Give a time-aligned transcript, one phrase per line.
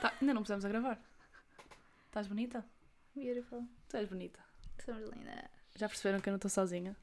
[0.00, 1.00] Tá, ainda não precisamos a gravar.
[2.06, 2.64] Estás bonita?
[3.14, 3.66] Beautiful.
[3.88, 4.40] Tu és bonita.
[4.84, 5.44] Somos lindas.
[5.74, 6.96] Já perceberam que eu não estou sozinha?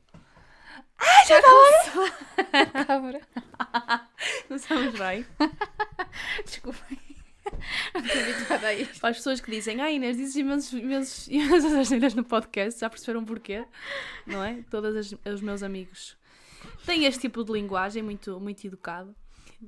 [1.27, 3.21] Já está Cabra.
[4.49, 5.25] Não estamos bem.
[6.45, 6.99] Desculpem.
[7.93, 8.99] Não estou habituada a isto.
[8.99, 12.89] Para as pessoas que dizem, ah Inês, dizes imensos, imensos, imensas asneiras no podcast, já
[12.89, 13.65] perceberam porquê?
[14.25, 14.63] Não é?
[14.69, 16.17] Todos os meus amigos
[16.85, 19.15] têm este tipo de linguagem muito, muito educado.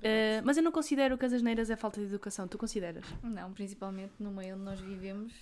[0.04, 2.48] Eh, mas eu não considero que as asneiras é falta de educação.
[2.48, 3.06] Tu consideras?
[3.24, 5.34] Não, principalmente no meio onde nós vivemos,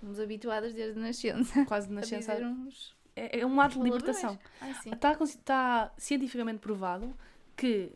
[0.00, 1.64] somos habituadas desde a nascença.
[1.66, 2.34] Quase de nascença.
[2.34, 4.38] uns É, é um ato de libertação.
[4.60, 4.74] Ai.
[4.86, 7.14] Está, está cientificamente provado
[7.56, 7.92] que.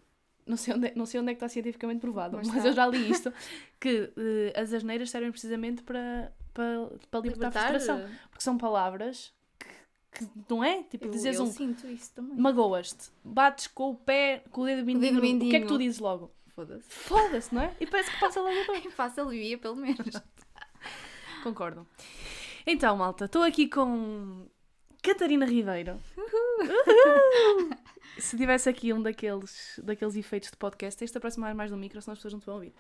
[0.47, 2.69] Não sei, onde, é- não sei onde é que está cientificamente provado, Mas mas, está.
[2.69, 3.33] eu já li isto.
[3.81, 8.09] Que eh, as asneiras servem precisamente para, para, para libertar, a frustração.
[8.31, 9.35] Porque são palavras
[10.19, 10.83] que, não é?
[10.85, 11.47] Tipo, Eu, dizes eu um.
[11.53, 12.37] sinto isso também.
[12.37, 15.37] Magoas-te, bates com o pé, com o dedo mindinho.
[15.47, 16.31] O que é que tu dizes logo?
[16.55, 16.89] Foda-se.
[16.89, 17.77] Foda-se, não é?
[17.79, 18.81] E parece que passa logo a dor.
[18.93, 19.99] Faça alivia, pelo menos.
[21.43, 21.87] Concordo.
[22.67, 24.47] Então, malta, estou aqui com
[25.03, 26.01] Catarina Ribeiro.
[26.17, 27.71] Uhul!
[28.19, 32.01] Se tivesse aqui um daqueles, daqueles efeitos de podcast, tens de aproximar mais do micro,
[32.01, 32.73] senão as pessoas não te vão ouvir.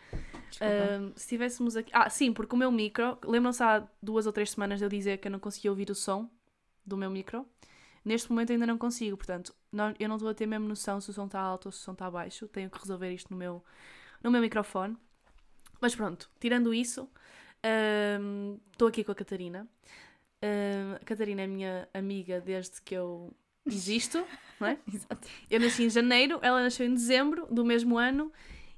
[0.61, 1.91] Ahm, se tivéssemos aqui.
[1.93, 3.19] Ah, sim, porque o meu micro.
[3.23, 5.95] Lembram-se há duas ou três semanas de eu dizer que eu não conseguia ouvir o
[5.95, 6.31] som
[6.87, 7.47] do meu micro?
[8.05, 11.11] Neste momento ainda não consigo, portanto, não- eu não estou a ter mesmo noção se
[11.11, 12.47] o som está alto ou se o som está baixo.
[12.49, 13.65] Tenho que resolver isto no meu,
[14.23, 14.97] no meu microfone.
[15.81, 17.09] Mas pronto, tirando isso,
[17.65, 19.69] ahm, estou aqui com a Catarina.
[20.43, 23.35] Ahm, a Catarina é minha amiga desde que eu
[23.67, 24.25] existo,
[24.61, 24.79] não é?
[24.93, 25.29] Exato.
[25.51, 28.33] Eu nasci em janeiro, ela nasceu em dezembro do mesmo ano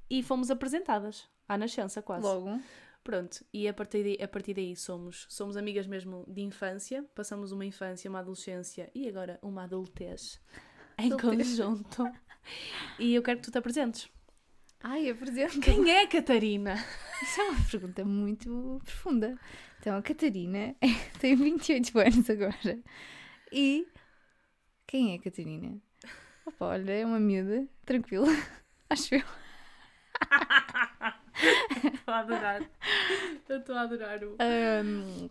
[0.09, 2.25] e fomos apresentadas à nascença quase.
[2.27, 2.61] Logo.
[3.03, 7.53] Pronto, e a partir daí, a partir daí somos, somos amigas mesmo de infância, passamos
[7.53, 10.41] uma infância, uma adolescência e agora uma adultez
[10.99, 12.05] em conjunto.
[12.99, 14.11] E eu quero que tu te apresentes.
[14.83, 15.61] Ai, apresento.
[15.61, 16.75] Quem é a Catarina?
[17.23, 19.37] Isso é uma pergunta muito profunda.
[19.81, 20.75] Então, a Catarina
[21.19, 22.79] tem 28 anos agora.
[23.53, 23.89] E
[24.87, 25.81] quem é a Catarina?
[26.47, 28.29] Opa, olha, é uma miúda, tranquila,
[28.89, 29.23] acho eu.
[31.95, 32.71] Estou a adorar.
[33.49, 34.37] Estou a adorar o.
[34.39, 35.29] Ahm,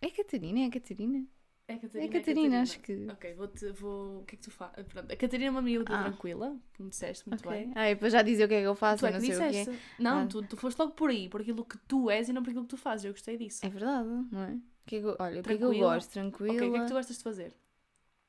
[0.00, 1.26] é Catarina, é a Catarina.
[1.68, 2.04] É a Catarina.
[2.04, 3.06] É a Catarina, acho que.
[3.10, 3.70] Ok, vou-te.
[3.72, 4.20] Vou...
[4.20, 4.84] O que é que tu fazes?
[4.86, 6.02] Pronto, a Catarina é uma miúda Ah.
[6.04, 7.56] tranquila, como disseste, muito Ok.
[7.58, 7.72] bem.
[7.74, 9.28] Ah, e depois já dizer o que é que eu faço, Tu é não sei
[9.36, 9.78] o disseste.
[9.98, 10.26] Não, Ah.
[10.26, 12.64] tu, tu foste logo por aí, por aquilo que tu és e não por aquilo
[12.64, 13.04] que tu fazes.
[13.04, 13.64] Eu gostei disso.
[13.64, 13.68] é.
[13.68, 14.52] É verdade, não é?
[14.54, 15.94] O que é que eu- olha, o que é que eu Tranquila.
[15.94, 16.10] gosto?
[16.12, 16.52] Tranquila.
[16.54, 17.52] Ok, o que é que tu gostas de fazer?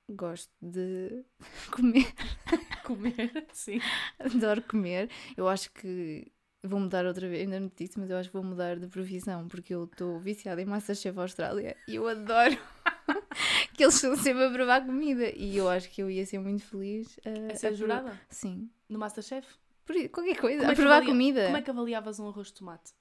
[0.10, 1.24] Gosto de
[1.72, 2.14] comer.
[2.84, 3.80] Comer, sim.
[4.20, 5.10] Adoro comer.
[5.38, 6.30] Eu acho que
[6.64, 8.88] vou mudar outra vez, ainda não te disse, mas eu acho que vou mudar de
[8.88, 12.58] profissão porque eu estou viciada em Masterchef Austrália e eu adoro
[13.74, 16.64] que eles estão sempre a provar comida e eu acho que eu ia ser muito
[16.66, 18.70] feliz a, É a ser pro- jurada Sim.
[18.90, 19.48] no Masterchef?
[19.86, 21.46] Por qualquer coisa, Como é a que provar avalia- comida.
[21.46, 22.94] Como é que avaliavas um arroz de tomate?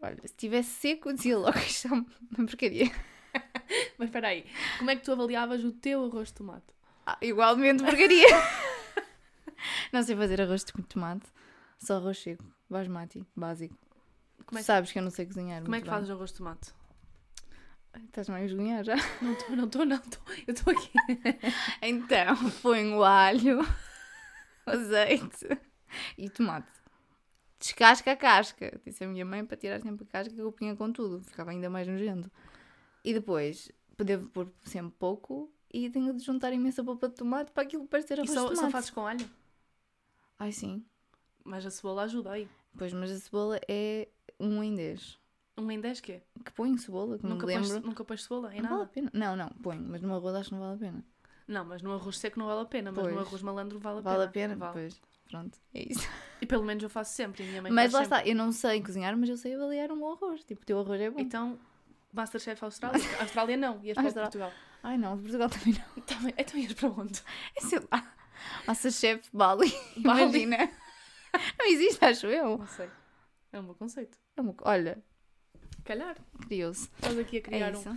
[0.00, 2.06] Olha, se estivesse seco, dizia logo que isto é uma
[2.46, 2.86] porcaria.
[3.98, 4.46] Mas espera aí,
[4.78, 6.66] como é que tu avaliavas o teu arroz de tomate?
[7.04, 8.26] Ah, igualmente porcaria.
[9.92, 11.26] não sei fazer arroz de tomate,
[11.78, 13.76] só arroz seco, basmati, básico.
[14.46, 15.62] Como é que, Sabes que eu não sei cozinhar.
[15.62, 15.94] como é que bem.
[15.94, 16.72] fazes arroz de tomate?
[18.04, 18.94] Estás mais a já?
[19.20, 20.22] Não estou, não estou, não estou.
[20.46, 20.90] Eu estou aqui.
[21.82, 23.58] Então, põe o alho,
[24.66, 25.48] azeite
[26.16, 26.70] e tomate.
[27.58, 28.80] Descasca a casca.
[28.84, 31.24] Disse a minha mãe para tirar sempre a casca que eu punha com tudo.
[31.24, 32.30] Ficava ainda mais nojento.
[33.04, 37.64] E depois, devo pôr sempre pouco e tenho de juntar imensa polpa de tomate para
[37.64, 38.72] aquilo parecer E arroz só, de só tomate.
[38.72, 39.28] fazes com alho?
[40.38, 40.84] Ai sim.
[41.48, 42.48] Mas a cebola ajuda aí.
[42.76, 44.06] Pois, mas a cebola é
[44.38, 45.18] um em 10.
[45.56, 46.22] Um em 10 quê?
[46.44, 47.88] Que põe cebola, que Nunca me pões, lembro.
[47.88, 48.90] nunca pões cebola em Não vale a nada?
[48.92, 49.10] pena.
[49.12, 49.78] Não, não, põe.
[49.78, 51.04] Mas no arroz acho que não vale a pena.
[51.48, 53.26] Não, mas no arroz seco não vale a pena, mas no Pois.
[53.26, 54.54] arroz malandro vale a Vale a pena.
[54.54, 54.56] pena?
[54.56, 54.72] Vale.
[54.74, 55.00] Pois.
[55.30, 56.08] Pronto, é isso.
[56.40, 57.42] E pelo menos eu faço sempre.
[57.42, 58.18] E a minha mãe Mas lá sempre.
[58.18, 60.44] está, eu não sei cozinhar, mas eu sei avaliar um bom arroz.
[60.44, 61.18] Tipo, o teu arroz é bom.
[61.18, 61.58] Então,
[62.12, 63.00] Masterchef Austrália?
[63.18, 64.30] A Austrália não, ias para Austrália.
[64.30, 64.52] Portugal.
[64.82, 66.22] Ai não, de Portugal também não.
[66.22, 67.20] Bem, Então ias para onde?
[67.56, 68.14] É sei lá.
[68.66, 69.70] Masterchef Bali.
[69.96, 70.22] Bali.
[70.22, 70.70] Imagina.
[71.58, 72.58] Não existe, acho eu.
[72.58, 72.88] Não sei.
[73.52, 74.18] É um bom conceito.
[74.36, 75.02] É co- Olha,
[75.84, 76.16] Calhar.
[76.46, 76.88] criou-se.
[76.96, 77.80] Estás aqui a É criar um.
[77.80, 77.90] isso.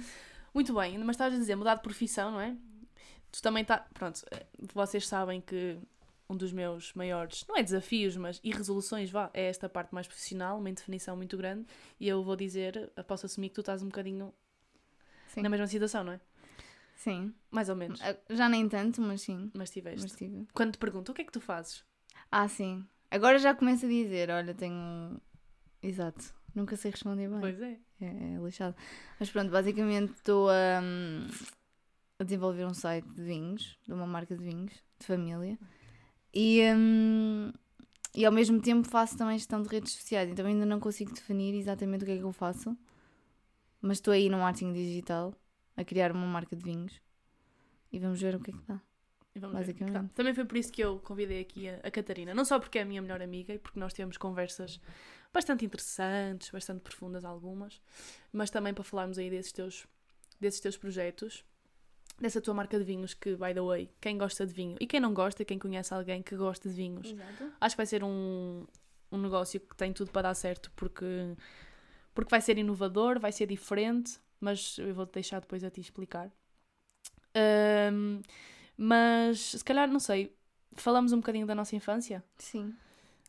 [0.53, 2.55] Muito bem, mas estás a dizer mudar de profissão, não é?
[3.31, 3.77] Tu também está.
[3.93, 5.77] Pronto, eh, vocês sabem que
[6.29, 10.07] um dos meus maiores, não é desafios, mas e resoluções, vá, é esta parte mais
[10.07, 11.65] profissional, uma indefinição muito grande.
[11.99, 14.33] E eu vou dizer, eu posso assumir que tu estás um bocadinho
[15.27, 15.41] Sim.
[15.41, 16.19] na mesma situação, não é?
[16.95, 17.33] Sim.
[17.49, 17.99] Mais ou menos.
[18.01, 19.51] Ah, Já nem tanto, mas sim.
[19.53, 20.01] Mas tiveste.
[20.03, 20.47] Mas tive.
[20.53, 21.83] Quando te pergunto o que é que tu fazes?
[22.31, 22.85] Ah, sim.
[23.11, 24.73] Agora já começo a dizer, olha, tenho.
[24.75, 25.17] um-
[25.83, 26.33] Exato.
[26.55, 27.39] Nunca sei responder bem.
[27.39, 27.77] Pois é.
[28.01, 28.05] É,
[28.35, 28.75] é lixado.
[29.19, 30.81] Mas pronto, basicamente estou a,
[32.19, 35.57] a desenvolver um site de vinhos, de uma marca de vinhos, de família.
[36.33, 37.51] E hum,
[38.15, 41.55] E ao mesmo tempo faço também gestão de redes sociais, então ainda não consigo definir
[41.55, 42.77] exatamente o que é que eu faço.
[43.81, 45.33] Mas estou aí no marketing digital
[45.75, 47.01] a criar uma marca de vinhos
[47.91, 48.81] e vamos ver o que é que dá.
[49.35, 49.57] Vamos.
[49.57, 49.93] Basicamente.
[49.93, 50.05] Tá.
[50.13, 52.33] Também foi por isso que eu convidei aqui a, a Catarina.
[52.33, 54.79] Não só porque é a minha melhor amiga e porque nós temos conversas
[55.33, 57.81] bastante interessantes, bastante profundas algumas,
[58.31, 59.87] mas também para falarmos aí desses teus,
[60.39, 61.45] desses teus projetos,
[62.19, 64.99] dessa tua marca de vinhos que, by the way, quem gosta de vinho e quem
[64.99, 67.53] não gosta, quem conhece alguém que gosta de vinhos, Exato.
[67.61, 68.65] acho que vai ser um,
[69.11, 71.35] um negócio que tem tudo para dar certo porque,
[72.13, 76.29] porque vai ser inovador, vai ser diferente, mas eu vou-te deixar depois a ti explicar.
[77.33, 78.21] Ahm,
[78.83, 80.35] mas se calhar, não sei,
[80.73, 82.23] falamos um bocadinho da nossa infância?
[82.39, 82.73] Sim.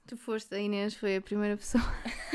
[0.07, 1.85] Tu foste, a Inês foi a primeira pessoa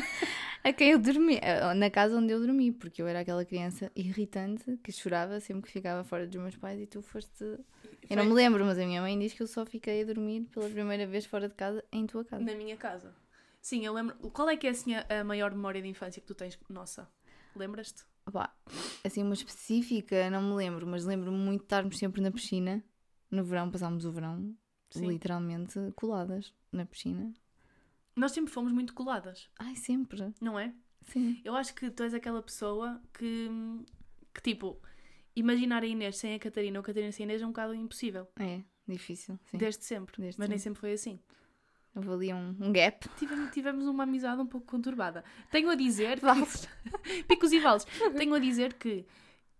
[0.63, 1.39] a quem eu dormi,
[1.75, 5.71] na casa onde eu dormi, porque eu era aquela criança irritante que chorava sempre que
[5.71, 7.43] ficava fora dos meus pais e tu foste.
[8.07, 10.41] Eu não me lembro, mas a minha mãe diz que eu só fiquei a dormir
[10.51, 12.43] pela primeira vez fora de casa em tua casa.
[12.43, 13.15] Na minha casa.
[13.59, 14.15] Sim, eu lembro.
[14.29, 16.57] Qual é que é assim, a, maior memória de infância que tu tens?
[16.69, 17.09] Nossa,
[17.55, 18.03] lembras-te?
[18.27, 18.55] Opá,
[19.03, 22.83] assim, uma específica, não me lembro, mas lembro-me muito de estarmos sempre na piscina.
[23.29, 24.55] No verão, passámos o verão
[24.89, 25.07] Sim.
[25.07, 27.33] literalmente coladas na piscina.
[28.15, 30.33] Nós sempre fomos muito coladas, Ai, sempre.
[30.41, 30.73] não é?
[31.03, 31.39] Sim.
[31.43, 33.49] Eu acho que tu és aquela pessoa que,
[34.33, 34.81] que tipo,
[35.35, 37.73] imaginar a Inês sem a Catarina ou a Catarina sem a Inês é um bocado
[37.75, 38.27] impossível.
[38.37, 39.39] É, difícil.
[39.45, 39.57] Sim.
[39.57, 40.21] Desde sempre.
[40.21, 40.75] Desde mas nem sempre.
[40.75, 41.19] sempre foi assim.
[41.95, 43.07] Houve ali um, um gap.
[43.17, 45.23] Tivemos, tivemos uma amizade um pouco conturbada.
[45.51, 46.19] Tenho a dizer.
[47.27, 47.85] Picos e vales.
[48.15, 49.05] Tenho a dizer que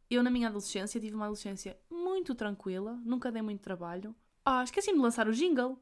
[0.10, 1.78] eu, na minha adolescência, tive uma adolescência
[2.18, 4.16] muito tranquila, nunca dei muito trabalho.
[4.44, 5.80] Ah, esqueci-me de lançar o jingle.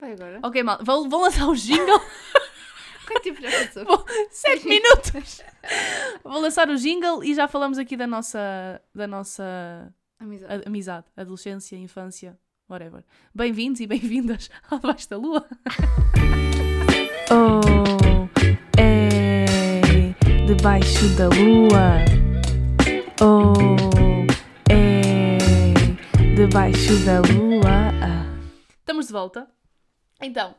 [0.00, 0.40] Vai agora.
[0.42, 2.00] Ok, mal, vão, vão lançar o jingle.
[3.06, 4.06] Quanto tempo já passou?
[4.30, 5.42] Sete minutos!
[6.24, 10.62] Vou lançar o jingle e já falamos aqui da nossa, da nossa Amizade.
[10.64, 12.38] a- amizade, adolescência, infância,
[12.68, 13.04] whatever.
[13.34, 15.46] Bem-vindos e bem-vindas ao Debaixo da Lua.
[17.30, 17.60] Oh,
[18.80, 20.14] é
[20.46, 22.02] debaixo da lua.
[23.20, 23.52] Oh,
[24.00, 24.07] é
[26.38, 27.90] debaixo da lua.
[28.78, 29.50] Estamos de volta.
[30.22, 30.54] Então,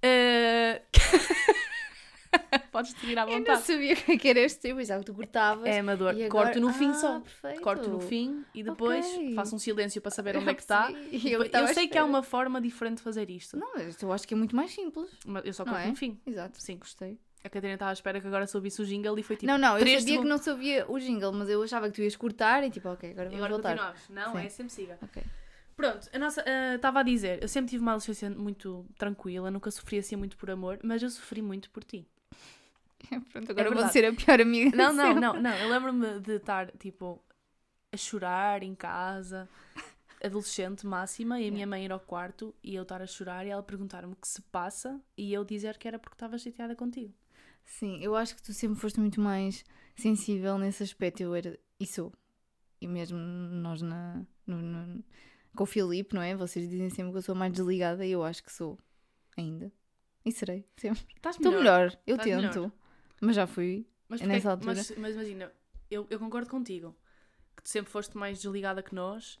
[0.00, 0.80] eh,
[2.72, 3.62] podes te ir à Eu não vontade.
[3.62, 5.66] sabia o que é que era este tempo, já que tu cortavas.
[5.66, 6.10] É amador.
[6.14, 7.20] Agora- Corto no fim Ah, só.
[7.20, 7.60] perfeito.
[7.60, 9.34] Corto no fim e depois Ok.
[9.34, 10.90] faço um silêncio para saber Eu onde é que está.
[10.90, 13.58] Eu, estava à sei que há uma forma diferente de fazer isto.
[13.58, 15.10] Não, eu acho que é muito mais simples.
[15.26, 15.86] Mas eu só corto é?
[15.88, 16.18] no fim.
[16.26, 16.60] Exato.
[16.62, 16.78] Sim.
[16.78, 17.18] Gostei.
[17.42, 19.46] A Catarina estava à espera que agora soubesse o jingle e foi tipo.
[19.50, 22.14] não, não, eu sabia que não sabia o jingle, mas eu achava que tu ias
[22.16, 23.70] cortar e tipo, ok, agora vamos agora voltar.
[23.70, 24.08] continuamos.
[24.10, 24.46] Não, Sim.
[24.46, 24.98] é sempre siga.
[25.02, 25.22] Ok.
[25.76, 26.44] Pronto, a nossa.
[26.46, 30.36] ah, Estava a dizer, eu sempre tive uma adolescência muito tranquila, nunca sofri assim muito
[30.36, 32.06] por amor, mas eu sofri muito por ti.
[33.32, 33.92] Pronto, agora vou verdade.
[33.92, 34.76] ser a pior amiga.
[34.76, 35.20] Não, não, sempre.
[35.20, 35.54] não, não.
[35.56, 37.18] Eu lembro-me de estar, tipo,
[37.90, 39.48] a chorar em casa,
[40.22, 43.48] adolescente máxima, e a minha mãe ir ao quarto e eu estar a chorar e
[43.48, 47.14] ela perguntar-me o que se passa e eu dizer que era porque estava chateada contigo.
[47.78, 49.64] Sim, eu acho que tu sempre foste muito mais
[49.96, 51.22] sensível nesse aspecto.
[51.22, 52.12] Eu era e sou.
[52.80, 55.04] E mesmo nós na, no, no-
[55.54, 56.34] com o Filipe, não é?
[56.34, 58.76] Vocês dizem sempre que eu sou mais desligada e eu acho que sou
[59.36, 59.72] ainda.
[60.24, 61.04] E serei, sempre.
[61.16, 62.54] Estás Estou melhor, eu Estás tento.
[62.58, 62.72] melhor.
[63.20, 63.86] Mas já fui.
[64.08, 64.74] Mas, É nessa altura.
[64.74, 65.52] mas, mas imagina,
[65.90, 66.94] eu, eu concordo contigo
[67.56, 69.38] que tu sempre foste mais desligada que nós.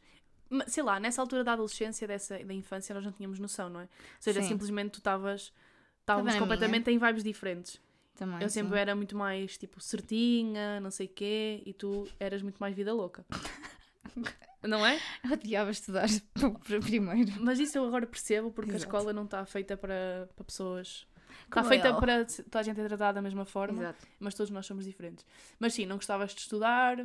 [0.68, 3.84] Sei lá, nessa altura da adolescência, dessa, da infância, nós não tínhamos noção, não é?
[3.84, 3.88] Ou
[4.20, 4.48] seja, Sim.
[4.48, 5.52] simplesmente tu estavas.
[6.00, 7.80] Estávamos na completamente em vibes diferentes.
[8.14, 8.42] Também.
[8.42, 8.78] Eu sempre sim.
[8.78, 13.24] era muito mais, tipo, certinha, não sei quê, e tu eras muito mais vida louca.
[14.62, 14.98] não é?
[15.24, 17.32] Eu odiava estudar para primeiro.
[17.40, 18.84] Mas isso eu agora percebo, porque Exato.
[18.84, 21.06] a escola não está feita para, para pessoas...
[21.44, 24.06] Está Como feita para toda a gente é tratada da mesma forma, Exato.
[24.18, 25.24] mas todos nós somos diferentes.
[25.58, 27.04] Mas sim, não gostavas de estudar,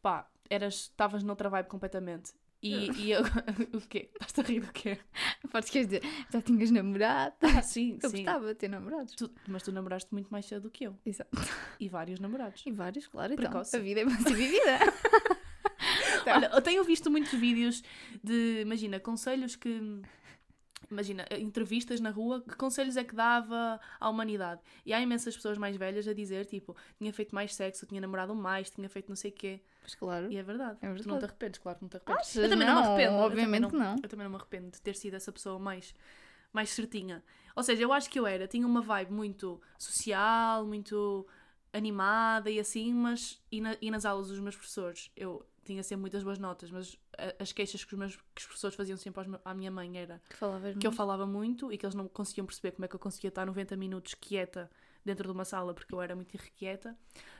[0.00, 2.32] pá, eras, estavas noutra vibe completamente.
[2.62, 3.22] E, e eu,
[3.74, 4.08] o quê?
[4.20, 4.96] Estás a rir do quê?
[5.50, 6.02] Podes querer dizer,
[6.32, 7.34] já tinhas namorado.
[7.42, 8.18] Ah, sim, Eu sim.
[8.18, 9.14] gostava de ter namorados.
[9.16, 10.96] Tu- mas tu namoraste muito mais cedo do que eu.
[11.04, 11.30] Exato.
[11.80, 12.62] E vários namorados.
[12.64, 13.32] E vários, claro.
[13.32, 13.74] Então, Precoce.
[13.76, 14.78] a vida é ser vivida.
[16.22, 16.36] Então.
[16.36, 17.82] Olha, eu tenho visto muitos vídeos
[18.22, 20.00] de, imagina, conselhos que.
[20.90, 24.60] Imagina, entrevistas na rua, que conselhos é que dava à humanidade?
[24.84, 28.34] E há imensas pessoas mais velhas a dizer, tipo, tinha feito mais sexo, tinha namorado
[28.34, 29.60] mais, tinha feito não sei o quê.
[29.80, 30.30] Pois claro.
[30.30, 30.78] E é verdade.
[30.82, 31.24] É Tu não te verdade.
[31.24, 32.20] arrependes, claro que não te arrependes.
[32.22, 32.36] Achas?
[32.36, 33.16] eu também não, Não, me arrependo.
[33.16, 33.96] eu obviamente também que não.
[34.02, 35.94] Eu também não me arrependo de ter sido essa pessoa mais,
[36.52, 37.22] mais certinha.
[37.56, 41.26] Ou seja, eu acho que eu era, tinha uma vibe muito social, muito
[41.72, 46.00] animada e assim, mas e, na- e nas aulas dos meus professores eu tinha sempre
[46.02, 46.98] muitas boas notas, mas
[47.38, 49.96] as queixas que os, meus, que os professores faziam sempre aos me- à minha mãe
[49.98, 50.20] era
[50.74, 53.00] Que que eu falava muito e que eles não conseguiam perceber como é que eu
[53.00, 54.70] conseguia estar 90 minutos quieta
[55.04, 56.96] dentro de uma sala porque eu era muito irrequieta.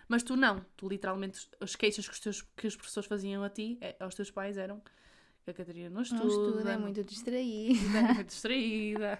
[0.09, 3.49] Mas tu não, tu literalmente, as queixas que os, teus, que os professores faziam a
[3.51, 4.83] ti, eh, aos teus pais, eram
[5.45, 7.99] que a Catarina não Não estuda, estuda, é muito distraída.
[7.99, 9.19] é muito distraída.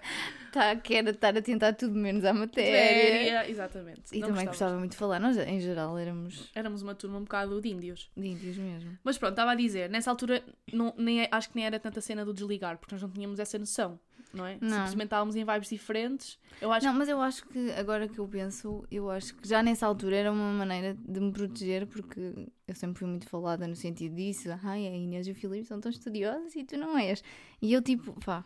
[0.51, 2.71] Tá, quer estar a tentar tudo menos à matéria.
[2.71, 4.01] Matéria, exatamente.
[4.13, 4.47] E Não também gostava.
[4.47, 5.19] gostava muito de falar.
[5.19, 8.09] Nós, em geral, éramos Éramos uma turma um bocado de índios.
[8.15, 8.97] de índios mesmo.
[9.03, 11.99] Mas pronto, estava a dizer, nessa altura não, nem, é- acho que nem era tanta
[11.99, 13.99] cena do desligar, porque nós não tínhamos essa noção,
[14.33, 14.57] não é?
[14.59, 14.69] Não.
[14.69, 16.39] Simplesmente estávamos em vibes diferentes.
[16.59, 19.61] Eu acho Não, mas eu acho que, agora que eu penso, eu acho que já
[19.61, 23.75] nessa altura era uma maneira de me proteger, porque eu sempre fui muito falada no
[23.75, 24.49] sentido disso.
[24.63, 27.23] Ai, a Inês e o Filipe são tão estudiosos e tu não és.
[27.61, 28.43] E eu, tipo, pá,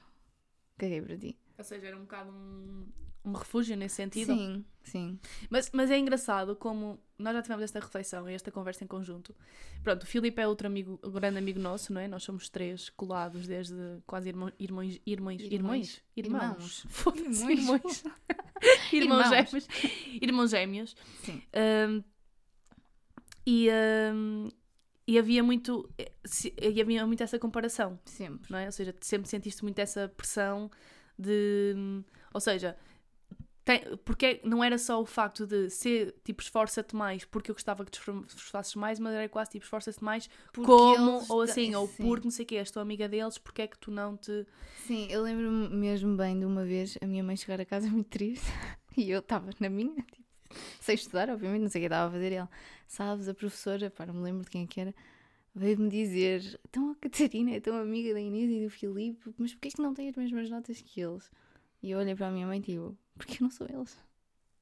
[0.78, 1.38] caguei para ti.
[1.58, 2.86] Ou seja, era um bocado um,
[3.28, 4.34] um refúgio nesse sentido.
[4.34, 5.20] Sim, sim.
[5.50, 9.36] Mas, mas é engraçado como nós já tivemos esta reflexão e esta conversa em conjunto.
[9.84, 12.08] Pronto, o Filipe é outro amigo, um grande amigo nosso, não é?
[12.08, 16.86] Nós somos três colados desde quase irmãos, irmãos, irmãos, irmãos, Irmãos.
[17.06, 17.44] irmãos.
[17.50, 18.04] Irmãos.
[18.94, 19.30] Irmãos.
[19.30, 19.68] gêmeos.
[20.22, 20.96] Irmãos gêmeos.
[21.24, 21.42] Sim.
[21.54, 22.04] Ahm,
[23.46, 24.50] e, ahm,
[25.08, 25.90] e havia muito
[26.62, 28.52] e havia muito essa comparação Sempre.
[28.52, 28.66] não é?
[28.66, 30.70] Ou seja, sempre sentiste muito essa pressão
[31.18, 32.04] de.
[32.34, 32.76] Ou seja,
[33.68, 37.84] tem, porque não era só o facto de ser tipo esforça-te mais porque eu gostava
[37.84, 41.76] que te esfor- esforçasses mais, mas era quase tipo esforça-te mais Porque como, ou assim,
[41.76, 42.04] ou sim.
[42.04, 44.46] porque não sei o que, és tu amiga deles, porque é que tu não te.
[44.86, 48.08] Sim, eu lembro-me mesmo bem de uma vez a minha mãe chegar a casa muito
[48.08, 48.46] triste
[48.96, 50.26] e eu estava na minha, tipo,
[50.80, 52.32] sem estudar, obviamente, não sei o que estava a fazer.
[52.32, 52.50] E ela,
[52.88, 54.96] sabes, a professora, pá, não me lembro de quem é que era,
[55.54, 59.68] veio-me dizer: então a Catarina é tão amiga da Inês e do Filipe, mas porquê
[59.68, 61.30] é que não tem as mesmas notas que eles?
[61.84, 63.98] E eu olhei para a minha mãe tipo: porque não são eles?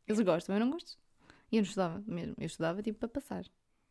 [0.07, 0.97] Eles gostam, eu não gosto.
[1.51, 3.45] E eu não estudava mesmo, eu estudava tipo para passar.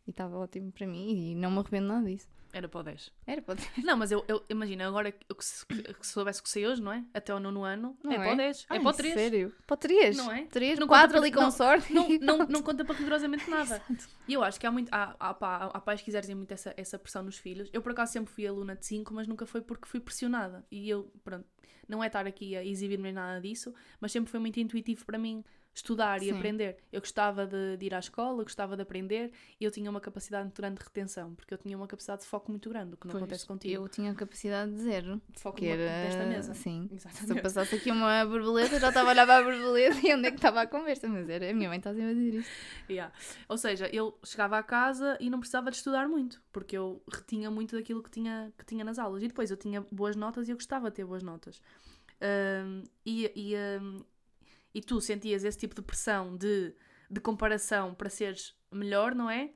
[0.06, 2.28] E estava ótimo para mim e não me arrependo nada disso.
[2.52, 3.10] Era para o 10.
[3.26, 6.80] Era, pode Não, mas eu, eu imagino, agora que, se- que soubesse que sei hoje,
[6.80, 7.04] não é?
[7.12, 9.14] Até o nono ano, Não é, para o 10, é Ai, para o 3.
[9.14, 9.52] Sério?
[9.66, 10.16] Para o 3?
[10.16, 10.44] Não é?
[10.44, 11.92] 3, Não 4 conta ali para- com não, sorte.
[11.92, 12.52] Não, não, pronto.
[12.52, 13.82] não conta para rigorosamente nada.
[14.28, 16.72] E eu acho que há, muito, há, há, pá, há pais que exercem muito essa,
[16.76, 17.68] essa pressão nos filhos.
[17.72, 20.64] Eu, por acaso, sempre fui aluna de 5, mas nunca foi porque fui pressionada.
[20.70, 21.44] E eu, pronto,
[21.88, 25.44] não é estar aqui a exibir-me nada disso, mas sempre foi muito intuitivo para mim
[25.74, 26.32] estudar e Sim.
[26.36, 26.76] aprender.
[26.92, 30.44] Eu gostava de, de ir à escola, gostava de aprender e eu tinha uma capacidade
[30.44, 33.06] muito grande de retenção, porque eu tinha uma capacidade de foco muito grande, o que
[33.06, 33.74] não Pois, acontece contigo.
[33.74, 35.20] Eu tinha capacidade de zero.
[35.28, 36.06] De foco Que era.
[36.08, 36.54] desta mesa.
[36.54, 36.88] Sim.
[36.88, 37.42] Se eu Exatamente.
[37.42, 40.30] passasse aqui uma borboleta, eu já estava a olhar para a borboleta e onde é
[40.30, 41.08] que estava a conversa.
[41.08, 42.52] Mas era, a minha mãe está sempre a dizer isto.
[42.88, 43.12] Yeah.
[43.48, 47.50] Ou seja, eu chegava à casa e não precisava de estudar muito, porque eu retinha
[47.50, 49.22] muito daquilo que tinha, que tinha nas aulas.
[49.22, 51.60] E depois eu tinha boas notas e eu gostava de ter boas notas.
[52.20, 54.02] Ahm, e, e, ahm,
[54.74, 56.74] e tu sentias esse tipo de pressão de,
[57.10, 59.50] de comparação para seres melhor, não é?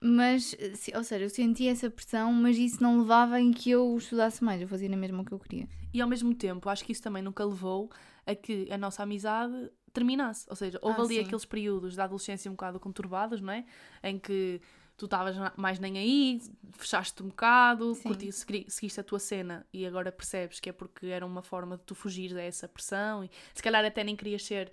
[0.00, 0.54] Mas,
[0.94, 4.62] ou seja, eu sentia essa pressão, mas isso não levava em que eu estudasse mais.
[4.62, 5.68] Eu fazia na mesma o que eu queria.
[5.92, 7.90] E ao mesmo tempo, acho que isso também nunca levou
[8.24, 10.46] a que a nossa amizade terminasse.
[10.48, 11.20] Ou seja, houve Ah, ali sim.
[11.22, 13.64] aqueles períodos da adolescência um bocado conturbados, não é?
[14.04, 14.60] Em que
[14.98, 19.86] tu estavas mais nem aí, fechaste um bocado, curti- segui- seguiste a tua cena e
[19.86, 23.30] agora percebes que é porque era uma forma de tu fugir a essa pressão e
[23.54, 24.70] se calhar até nem querias ser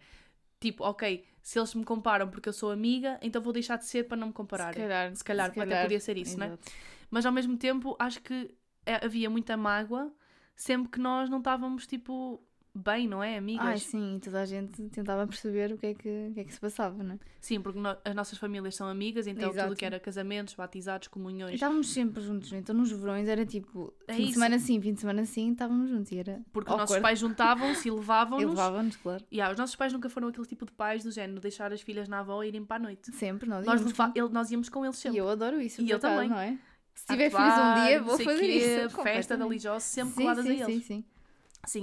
[0.59, 4.07] tipo, ok, se eles me comparam porque eu sou amiga, então vou deixar de ser
[4.07, 4.81] para não me compararem.
[4.81, 6.49] calhar, Se calhar, até podia ser isso, não é?
[6.49, 6.71] Exato.
[7.11, 8.53] Mas ao mesmo tempo acho que
[8.85, 10.11] é- havia muita mágoa
[10.55, 12.41] sempre que nós não estávamos tipo
[12.75, 13.37] bem, não é?
[13.37, 13.65] Amigas.
[13.65, 16.43] Ai, sim, e toda a gente tentava perceber o que é que, o que, é
[16.43, 17.19] que se passava, não é?
[17.39, 19.69] Sim, porque no- as nossas famílias são amigas, então Exato.
[19.69, 21.53] tudo que era casamentos, batizados, E comunhões.
[21.53, 22.57] estávamos sempre juntos, né?
[22.59, 24.33] então nos verões era tipo, É fim de isso.
[24.33, 27.87] semana sim, fim de semana sim, estávamos juntos e era Porque os nossos pais juntavam-se
[27.87, 28.49] e E levavam-nos.
[28.49, 29.23] levava-nos, claro.
[29.31, 31.81] E ah, os nossos pais nunca foram aquele tipo de pais do género, deixar as
[31.81, 33.11] filhas na avó e irem para a noite.
[33.15, 34.21] Sempre, nós Nós, íamos leva- juntos.
[34.21, 35.17] ele- nós íamos com eles E sempre.
[35.19, 36.29] eu adoro isso, E eu acaso, também.
[36.29, 36.57] não é?
[36.93, 39.01] Se tiver filhos um dia, vou fazer quê, isso.
[39.03, 39.45] Festa da.
[39.45, 40.65] Lijós, sempre sim, coladas sim, a eles.
[40.65, 40.85] Sim, sim.
[41.01, 41.05] Sim,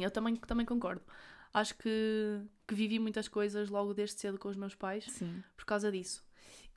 [0.03, 1.03] eu também, também concordo.
[1.53, 5.43] Acho que, que vivi muitas coisas logo desde cedo com os meus pais sim.
[5.57, 6.25] por causa disso.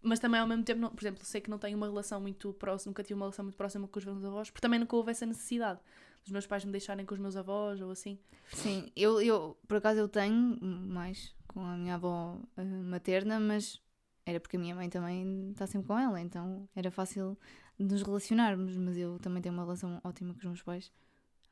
[0.01, 2.53] Mas também ao mesmo tempo, não- por exemplo, sei que não tenho uma relação muito
[2.53, 5.11] próxima, nunca tive uma relação muito próxima com os meus avós, porque também nunca houve
[5.11, 5.79] essa necessidade
[6.23, 8.19] dos meus pais me deixarem com os meus avós ou assim.
[8.53, 13.81] Sim, eu, eu por acaso eu tenho mais com a minha avó eh, materna, mas
[14.25, 17.37] era porque a minha mãe também está sempre com ela, então era fácil
[17.79, 20.91] nos relacionarmos, mas eu também tenho uma relação ótima com os meus pais.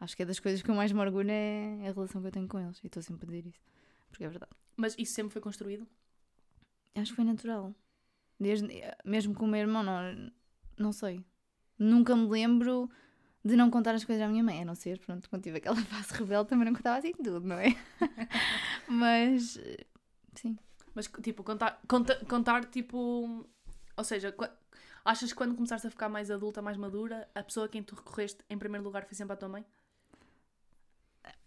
[0.03, 2.31] Acho que é das coisas que eu mais me orgulho é a relação que eu
[2.31, 3.61] tenho com eles, e estou sempre a dizer isso,
[4.09, 4.51] porque é verdade.
[4.75, 5.87] Mas isso sempre foi construído?
[6.95, 7.73] Acho que foi natural.
[8.37, 8.67] Desde,
[9.05, 10.31] mesmo com o meu irmão, não,
[10.77, 11.23] não sei.
[11.79, 12.89] Nunca me lembro
[13.45, 15.75] de não contar as coisas à minha mãe, a não ser, pronto, quando tive aquela
[15.85, 17.67] fase rebelde também não contava assim tudo, não é?
[18.87, 19.57] Mas,
[20.35, 20.57] sim.
[20.93, 23.47] Mas tipo, contar, conta- contar tipo.
[23.95, 24.35] Ou seja,
[25.05, 27.95] achas que quando começaste a ficar mais adulta, mais madura, a pessoa a quem tu
[27.95, 29.65] recorreste em primeiro lugar foi sempre a tua mãe?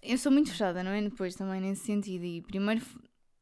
[0.02, 1.02] Eu sou muito fechada, não é?
[1.02, 2.24] Depois também nesse sentido.
[2.24, 2.84] E primeiro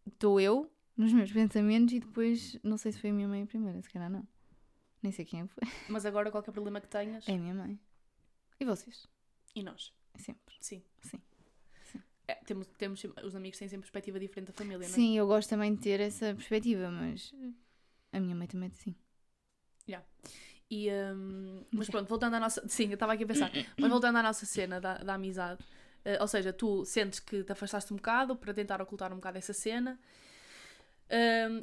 [0.06, 3.46] estou eu nos meus pensamentos e depois, não sei se foi a minha mãe a
[3.46, 4.26] primeira, se calhar não.
[5.02, 5.62] Nem sei quem foi.
[5.88, 7.28] Mas agora qualquer problema que tenhas.
[7.28, 7.78] É a minha mãe.
[8.58, 9.06] E vocês?
[9.54, 9.92] E nós?
[10.16, 10.54] Sempre.
[10.60, 10.82] Sim.
[11.02, 11.20] Sim.
[12.26, 14.88] É, temos, temos, os amigos têm sempre perspectiva diferente da família, não é?
[14.88, 17.34] Sim, eu gosto também de ter essa perspectiva, mas
[18.12, 18.96] a minha mãe também sim.
[20.70, 22.66] E, hum, mas pronto, voltando à nossa.
[22.66, 23.50] Sim, eu estava aqui a pensar.
[23.78, 25.62] mas voltando à nossa cena da, da amizade.
[26.04, 29.38] Eh, ou seja, tu sentes que te afastaste um bocado para tentar ocultar um bocado
[29.38, 29.98] essa cena.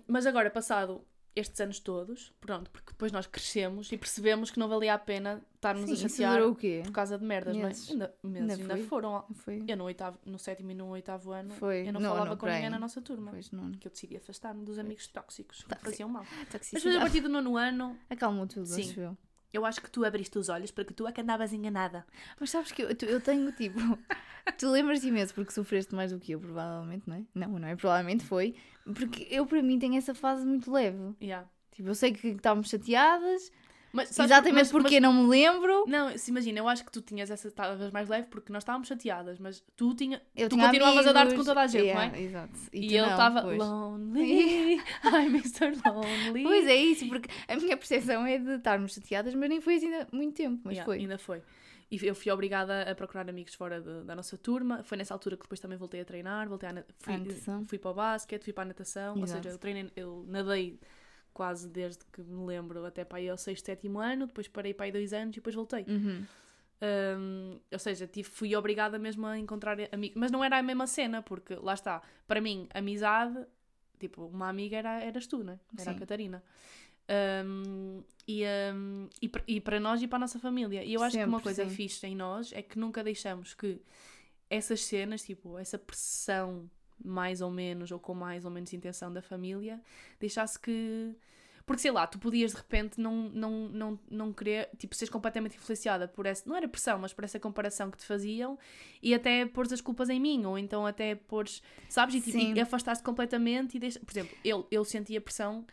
[0.07, 1.03] Mas agora, passado
[1.36, 5.41] estes anos todos, pronto, porque depois nós crescemos e percebemos que não valia a pena
[5.55, 6.81] estarmos Sim, a chatear o quê?
[6.83, 7.88] por causa de merdas, Meses.
[7.88, 7.93] não é?
[7.93, 9.25] Ainda, meses, Ainda ainda foram.
[9.36, 9.63] Foi.
[9.65, 11.88] Eu no, oitavo, no sétimo e no oitavo ano, Foi.
[11.88, 13.31] eu não, Não, falava não, com ninguém na nossa turma.
[13.31, 13.71] Pois não.
[13.71, 16.25] Que eu decidi afastar-me dos amigos tóxicos que faziam mal.
[16.74, 18.81] Mas a partir do nono ano, Acalmou tudo, Sim.
[18.81, 19.17] acho eu.
[19.53, 22.05] Eu acho que tu abriste os olhos para que tu é que andavas enganada.
[22.39, 23.79] Mas sabes que eu, tu- eu tenho tipo.
[24.58, 27.24] tu lembras imenso porque sofreste mais do que eu, provavelmente, não é?
[27.34, 27.75] Não, não é?
[27.75, 28.55] Provavelmente foi.
[28.86, 31.15] Porque eu, para mim, tenho essa fase muito leve.
[31.22, 31.48] Yeah.
[31.72, 33.51] Tipo, eu sei que estávamos chateadas,
[33.93, 35.83] Mas, sabes, exatamente mas- porque não me lembro.
[35.86, 37.48] mas- não, se imagina, eu acho que tu tinhas essa.
[37.50, 41.12] Estavas mais leve porque nós estávamos chateadas, mas tu, tinha, Eu tu tinha continuavas a
[41.12, 41.45] dar-te amigos.
[41.45, 42.21] com toda a gente, Yeah, não é?
[42.21, 42.53] Exato.
[42.71, 45.74] E, tu ele estava lonely, I'm Mr.
[45.86, 46.43] Lonely.
[46.43, 49.93] Pois é isso, porque a minha percepção é de estarmos chateadas, mas nem foi assim
[49.93, 50.98] há muito tempo, mas Yeah, foi.
[51.00, 51.41] Ainda foi.
[51.91, 54.81] E eu fui obrigada a procurar amigos fora de- da nossa turma.
[54.83, 57.65] Foi nessa altura que depois também voltei a treinar, voltei a, fui, natação.
[57.65, 59.17] fui para o basquete, fui para a natação.
[59.17, 59.43] Ou Exato.
[59.43, 60.79] seja, eu treinei, eu nadei
[61.33, 64.85] quase desde que me lembro até para aí ao sexto, sétimo ano, depois parei para
[64.85, 65.83] aí dois anos e depois voltei.
[65.88, 66.25] Uhum.
[66.83, 70.17] Um, ou seja, tive, fui obrigada mesmo a encontrar amigos.
[70.19, 73.38] Mas não era a mesma cena, porque lá está, para mim, amizade,
[74.00, 75.59] tipo, uma amiga era, eras tu, né?
[75.77, 76.00] Era a Sim.
[76.00, 76.43] Catarina.
[77.45, 80.83] Um, e, um, e, para- e para nós e para a nossa família.
[80.83, 81.75] E eu acho que uma Sempre, coisa sim.
[81.75, 83.81] fixe em nós é que nunca deixamos que
[84.50, 86.69] essas cenas, tipo, essa pressão,
[87.03, 89.81] mais ou menos, ou com mais ou menos intenção da família,
[90.20, 91.15] deixasse que.
[91.65, 95.55] Porque sei lá, tu podias de repente não, não, não, não querer, tipo, seres completamente
[95.55, 98.58] influenciada por essa, não era pressão, mas por essa comparação que te faziam
[99.01, 102.60] e até pôres as culpas em mim, ou então até pôres, sabes, e, tipo, e
[102.60, 104.00] afastaste completamente e deixa...
[104.00, 105.65] Por exemplo, eu, eu sentia pressão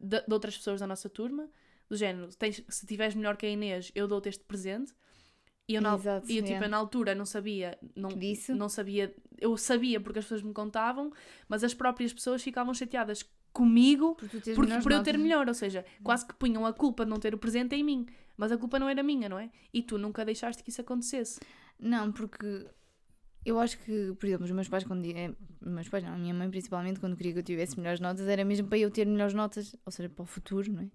[0.00, 1.48] de, de outras pessoas da nossa turma,
[1.88, 4.94] do género, tens, se tiveres melhor que a Inês, eu dou-te este presente.
[5.66, 8.54] E eu, na, Exato, eu, tipo, eu, na altura não sabia, não, Disso?
[8.54, 11.10] não sabia, eu sabia porque as pessoas me contavam,
[11.48, 15.84] mas as próprias pessoas ficavam chateadas comigo Por porque, por eu ter melhor, ou seja,
[16.02, 18.78] quase que punham a culpa de não ter o presente em mim, mas a culpa
[18.78, 19.50] não era minha, não é?
[19.72, 21.40] E tu nunca deixaste que isso acontecesse.
[21.78, 22.66] Não, porque
[23.44, 25.04] eu acho que, por exemplo, os meus pais, quando.
[25.06, 28.26] eh, meus pais, não, a minha mãe principalmente, quando queria que eu tivesse melhores notas,
[28.26, 30.90] era mesmo para eu ter melhores notas, ou seja, para o futuro, não é?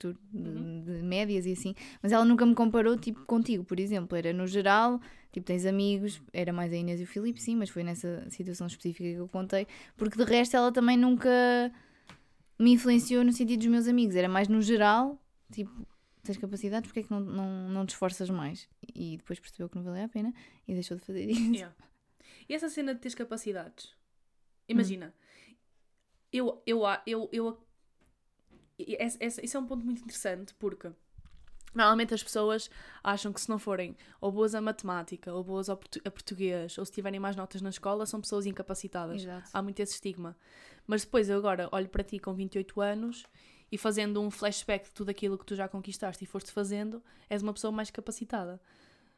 [0.00, 0.82] Futuro de, Uhum.
[0.84, 1.74] de médias e assim.
[2.00, 4.16] Mas ela nunca me comparou, tipo, contigo, por exemplo.
[4.16, 5.00] Era no geral,
[5.32, 8.68] tipo, tens amigos, era mais a Inês e o Filipe, sim, mas foi nessa situação
[8.68, 11.28] específica que eu contei, porque de resto ela também nunca
[12.58, 15.20] me influenciou no sentido dos meus amigos, era mais no geral,
[15.52, 15.86] tipo.
[16.22, 18.68] Tens capacidades, porque é que não, não, não te esforças mais?
[18.94, 20.32] E depois percebeu que não valia a pena
[20.66, 21.54] e deixou de fazer isso.
[21.54, 21.74] Yeah.
[22.48, 23.94] E essa cena de teres capacidades?
[24.68, 25.14] Imagina,
[26.32, 27.67] eu, eu, eu, eu, e essa-
[28.78, 30.90] isso é um ponto muito interessante porque
[31.74, 32.70] normalmente as pessoas
[33.02, 36.92] acham que se não forem ou boas a matemática, ou boas a português, ou se
[36.92, 39.22] tiverem mais notas na escola, são pessoas incapacitadas.
[39.22, 39.50] Exato.
[39.52, 40.36] Há muito esse estigma.
[40.86, 43.26] Mas depois eu agora olho para ti com 28 anos
[43.70, 47.42] e fazendo um flashback de tudo aquilo que tu já conquistaste e foste fazendo, és
[47.42, 48.60] uma pessoa mais capacitada.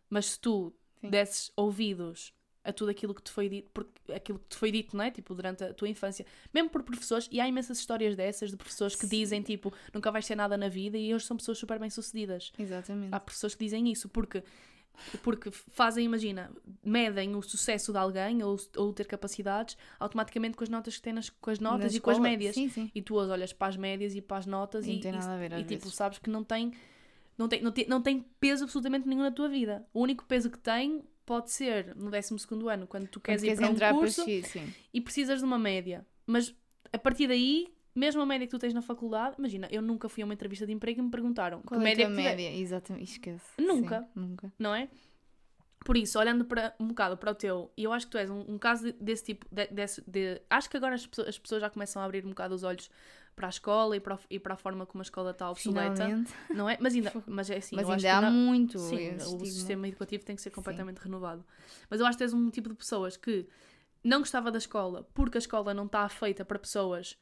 [0.08, 1.10] Mas se tu Sim.
[1.10, 4.96] desses ouvidos a tudo aquilo que te foi dito, porque aquilo que te foi dito,
[4.96, 5.10] não é?
[5.10, 8.94] Tipo, durante a tua infância, mesmo por professores, e há imensas histórias dessas de professores
[8.94, 9.16] que Sim.
[9.18, 12.52] dizem tipo, nunca vais ser nada na vida e hoje são pessoas super bem sucedidas.
[12.58, 13.14] Exatamente.
[13.14, 14.42] Há professores que dizem isso porque
[15.22, 16.50] porque fazem, imagina,
[16.84, 21.12] medem o sucesso de alguém ou, ou ter capacidades automaticamente com as notas que têm
[21.14, 22.54] nas, com as notas e com as escola, médias.
[22.54, 22.90] Sim, sim.
[22.94, 25.12] E tu as olhas para as médias e para as notas E e, não tem
[25.12, 26.72] e- nada a ver, e tipo, sabes que não tem,
[27.38, 29.86] não, tem, não, tem, não tem peso absolutamente nenhum na tua vida.
[29.94, 32.34] O único peso que tem pode ser no 12
[32.68, 34.52] ano, quando tu queres Quando ir para um entrar curso para X,
[34.92, 36.04] e precisas de uma média.
[36.26, 36.52] Mas
[36.92, 40.24] a partir daí, mesmo a média que tu tens na faculdade, imagina, eu nunca fui
[40.24, 42.22] a uma entrevista de emprego e me perguntaram Qual que é a média tua que
[42.22, 42.52] média?
[42.56, 43.46] Exatamente, esquece.
[43.60, 44.00] Nunca.
[44.00, 44.52] Sim, nunca.
[44.58, 44.88] não é?
[45.84, 48.28] Por isso, olhando para, um bocado para o teu, e eu acho que tu és
[48.28, 51.38] um, um caso de- desse tipo, de, desse- de- acho que agora as pessoas, as
[51.38, 52.90] pessoas já começam a abrir um bocado os olhos
[53.36, 56.32] para a escola e para, e para a forma como a escola está obsoleta, Finalmente.
[56.54, 56.76] não é?
[56.80, 58.78] Mas ainda, mas é assim, Mas ainda há não- muito.
[58.78, 61.44] Sim, o sistema educativo tem que ser completamente renovado.
[61.88, 63.46] Mas eu acho que tu és um tipo de pessoas que
[64.04, 67.16] não gostava da escola porque a escola não está feita para pessoas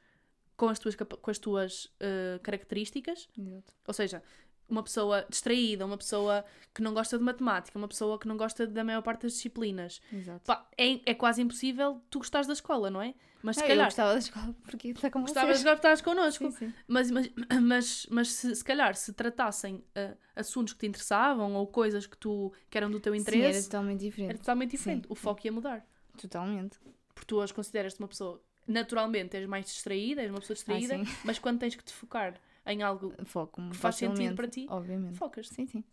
[0.57, 3.29] com as tuas, com as tuas eh, características.
[3.39, 3.73] Exato.
[3.87, 4.23] Ou seja,
[4.69, 6.45] uma pessoa distraída, uma pessoa
[6.75, 10.01] que não gosta de matemática, uma pessoa que não gosta da maior parte das disciplinas.
[10.13, 10.45] Exato.
[10.45, 13.15] Pá, é, é quase impossível tu gostares da escola, não é?
[13.43, 15.65] Mas se Ah, eu calhar gostava da escola porque está com gostavas vocês.
[15.65, 16.51] de estar connosco.
[16.51, 16.75] Sim, sim.
[16.89, 17.31] Mas, mas,
[17.63, 22.17] mas, mas se, se calhar se tratassem ah, assuntos que te interessavam ou coisas que
[22.17, 24.31] tu que eram do teu Sim, era interesse, totalmente diferente.
[24.31, 25.03] era totalmente diferente.
[25.07, 25.87] Sim, o foco ia mudar.
[26.21, 26.79] Totalmente.
[27.15, 31.21] Porque tu as consideras-te uma pessoa naturalmente és mais distraída, és uma pessoa distraída, Ah,
[31.25, 32.35] mas quando tens que te focar
[32.67, 35.17] em algo Foco-me que faz sentido para ti, Obviamente.
[35.17, 35.55] focas-te.
[35.55, 35.85] Sim, sim.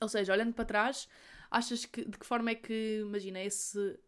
[0.00, 1.08] Ou seja, olhando para trás,
[1.50, 3.98] achas que de que forma é que, imagina, esse.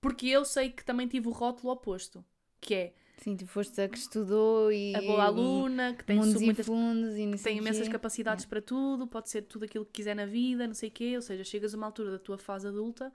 [0.00, 2.24] Porque eu sei que também tive o rótulo oposto,
[2.60, 4.94] que é Sim, tu foste a que estudou e.
[4.94, 9.06] a boa aluna, que tem, mundos muitas, fundos e não tem imensas capacidades para tudo,
[9.06, 11.12] pode ser tudo aquilo que quiser na vida, não sei o quê.
[11.16, 13.10] Ou seja, chegas a uma altura da tua fase adulta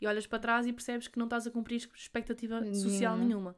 [0.00, 3.54] e olhas para trás e percebes que não estás a cumprir expectativa social Nenhuma.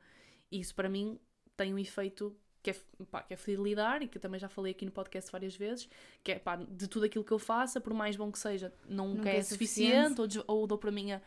[0.50, 1.18] E isso para mim
[1.56, 2.76] tem um efeito que é,
[3.10, 5.88] pá, que é fidelidar e que eu também já falei aqui no podcast várias vezes,
[6.22, 9.16] que é pá, de tudo aquilo que eu faça, por mais bom que seja, nunca,
[9.18, 11.20] Nunca é, é suficiente, ou, des- ou dou para mim a,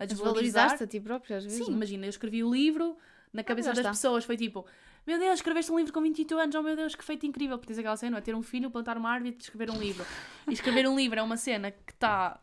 [0.00, 0.64] a desvalorizar.
[0.64, 1.58] Desvalorizaste a ti próprio às vezes.
[1.58, 1.76] Sim, não é?
[1.76, 2.96] imagina, eu escrevi o livro,
[3.32, 3.90] na cabeça já das está.
[3.90, 4.66] pessoas foi tipo:
[5.06, 7.56] Meu Deus, escreveste um livro com 28 anos, oh meu Deus, que feito incrível.
[7.58, 10.04] Porque tens aquela cena, é ter um filho, plantar uma árvore e escrever um livro.
[10.48, 12.40] E escrever um livro é uma cena que está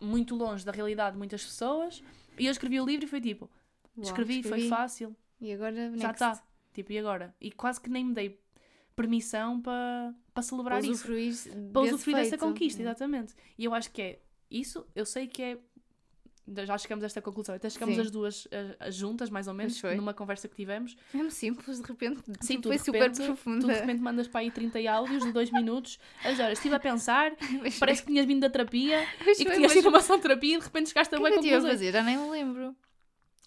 [0.00, 2.02] muito longe da realidade de muitas pessoas.
[2.38, 3.50] E eu escrevi o livro e foi tipo:
[3.96, 6.06] Uau, Escrevi, foi fácil, E agora já next.
[6.12, 6.42] está.
[6.72, 7.34] Tipo, e agora?
[7.40, 8.38] E quase que nem me dei
[8.94, 11.48] permissão para para celebrar Para isso.
[11.72, 12.84] Para usufruir dessa conquista, É.
[12.84, 13.34] exatamente.
[13.58, 15.58] E eu acho que é isso, eu sei que é.
[16.64, 18.00] Já chegamos a esta conclusão, até chegamos Sim.
[18.02, 19.94] as duas eh, as juntas, mais ou menos, foi.
[19.94, 20.96] numa conversa que tivemos.
[21.14, 22.22] Mesmo simples, de repente.
[22.40, 23.60] Sim, foi super repente- profunda.
[23.60, 25.98] Tu de repente mandas para aí 30 áudios de 2 minutos.
[26.24, 27.32] As horas, estive a pensar,
[27.62, 30.56] Mas parece que tinhas vindo da terapia Mas e que foi, tinhas tido uma terapia
[30.56, 31.72] e de repente chegaste a O que boa é que eu conclusões.
[31.72, 31.92] fazer?
[31.92, 32.76] Já nem me lembro.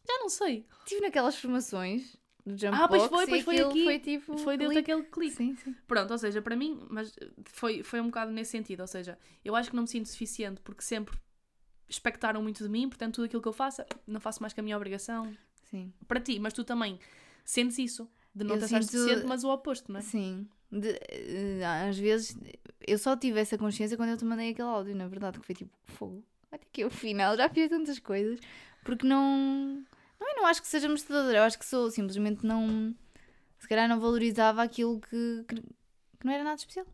[0.07, 0.65] Já não sei.
[0.79, 3.83] Estive naquelas formações do Jump Ah, pois foi, pois foi aqui.
[3.85, 4.37] Foi tipo.
[4.37, 5.35] Foi aquele clique.
[5.35, 5.73] Sim, sim.
[5.87, 7.13] Pronto, ou seja, para mim, mas
[7.45, 8.81] foi, foi um bocado nesse sentido.
[8.81, 11.17] Ou seja, eu acho que não me sinto suficiente porque sempre
[11.93, 14.63] expectaram muito de mim, portanto, tudo aquilo que eu faço, não faço mais que a
[14.63, 15.35] minha obrigação
[15.69, 15.91] Sim.
[16.07, 16.39] para ti.
[16.39, 16.99] Mas tu também
[17.45, 20.03] sentes isso, de não Eu te achar sinto- suficiente, mas o oposto, não é?
[20.03, 20.47] Sim.
[20.71, 22.35] De- eh, às vezes
[22.87, 25.53] eu só tive essa consciência quando eu te mandei aquele áudio, na verdade, que foi
[25.55, 26.23] tipo fogo.
[26.51, 28.39] Até que eu, afinal, já fiz tantas coisas
[28.83, 29.83] porque não.
[30.19, 32.95] Não, eu não acho que seja mostradora, eu acho que sou simplesmente não.
[33.59, 36.85] Se calhar não valorizava aquilo que, que, que não era nada especial.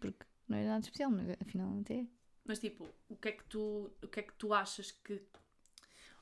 [0.00, 2.06] Porque não era nada especial, mas afinal até é.
[2.44, 5.20] Mas tipo, o que é que tu, o que é que tu achas que.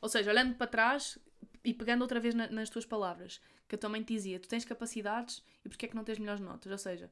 [0.00, 1.18] Ou seja, olhando para trás
[1.64, 4.64] e pegando outra vez na- nas tuas palavras, que eu também te dizia, tu tens
[4.64, 6.70] capacidades e porque é que não tens melhores notas?
[6.72, 7.10] Ou seja,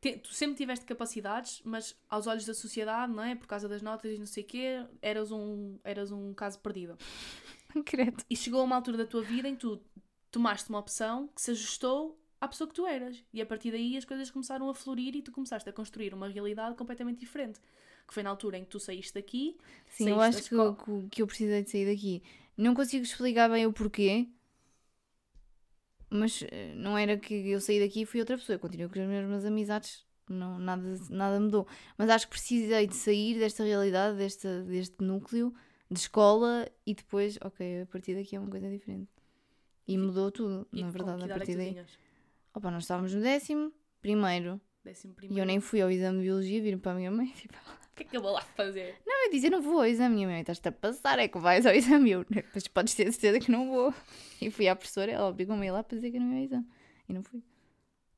[0.00, 3.34] te- tu sempre tiveste capacidades, mas aos olhos da sociedade, não é?
[3.34, 6.96] Por causa das notas e não sei o quê, eras um, eras um caso perdido.
[7.84, 8.22] Credo.
[8.28, 9.82] E chegou a uma altura da tua vida em que tu
[10.30, 13.16] tomaste uma opção que se ajustou à pessoa que tu eras.
[13.32, 16.28] E a partir daí as coisas começaram a florir e tu começaste a construir uma
[16.28, 17.58] realidade completamente diferente.
[18.06, 19.56] Que foi na altura em que tu saíste daqui.
[19.88, 22.22] Sim, eu saíste acho da que, eu- que, eu precisei de sair daqui.
[22.56, 24.28] Não consigo explicar bem o porquê,
[26.10, 28.56] mas eh, não era que eu saí daqui e fui outra pessoa.
[28.56, 31.66] Eu continuo com as mesmas amizades, não, nada, nada mudou.
[31.96, 35.54] Mas acho que precisei de sair desta realidade, desta, deste núcleo
[35.90, 39.08] de escola e depois, ok, a partir daqui é uma coisa diferente.
[39.86, 41.68] E mudou tudo, E na verdade, a é partir daí.
[41.70, 41.98] tinhas?
[42.54, 45.42] Opa, nós estávamos no décimo, primeiro, Décimo e primeiro.
[45.42, 48.02] eu nem fui ao exame de biologia, viram para a minha mãe, tipo, O que
[48.02, 48.96] é que eu vou lá fazer?
[49.06, 50.14] eu disse, eu não vou ao exame.
[50.16, 52.10] Minha mãe, estás-te a passar, é que vais ao exame.
[52.10, 53.94] Eu, mas podes ter certeza que não vou.
[54.40, 56.44] E fui à professora, ela obrigou-me a ir lá para dizer que não ia ao
[56.44, 56.66] exame.
[57.08, 57.42] E não fui.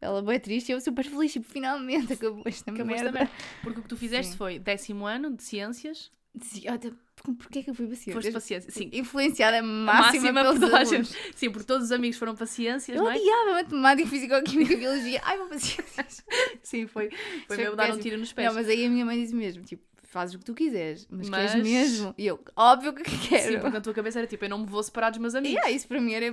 [0.00, 3.08] Ela bem triste e eu super feliz, tipo, finalmente acabou esta Acabou merda.
[3.08, 3.32] esta merda.
[3.62, 4.38] Porque o que tu fizeste Sim.
[4.38, 6.10] foi décimo ano de ciências,
[6.42, 8.14] Sim, olha, por- porquê que eu fui para ciências?
[8.14, 8.74] foste para ciências.
[8.74, 11.14] Sim, Influenciada máxima, máxima pelos por alunos.
[11.34, 13.16] Sim, porque todos os amigos foram para ciências, Eu não é?
[13.16, 15.20] odiava matemática, físico-química, biologia.
[15.24, 16.24] Ai, vou para ciências.
[16.62, 18.48] Sim, foi, foi Foi mesmo dar um tiro nos pés.
[18.48, 21.28] Não, mas aí a minha mãe disse mesmo, tipo, fazes o que tu quiseres, mas,
[21.28, 22.14] Mas- queres mesmo?
[22.18, 23.42] E eu, óbvio que quero.
[23.52, 25.56] Sim, porque na tua cabeça era tipo, eu não me vou separar dos meus amigos.
[25.62, 26.26] E ah, isso para mim era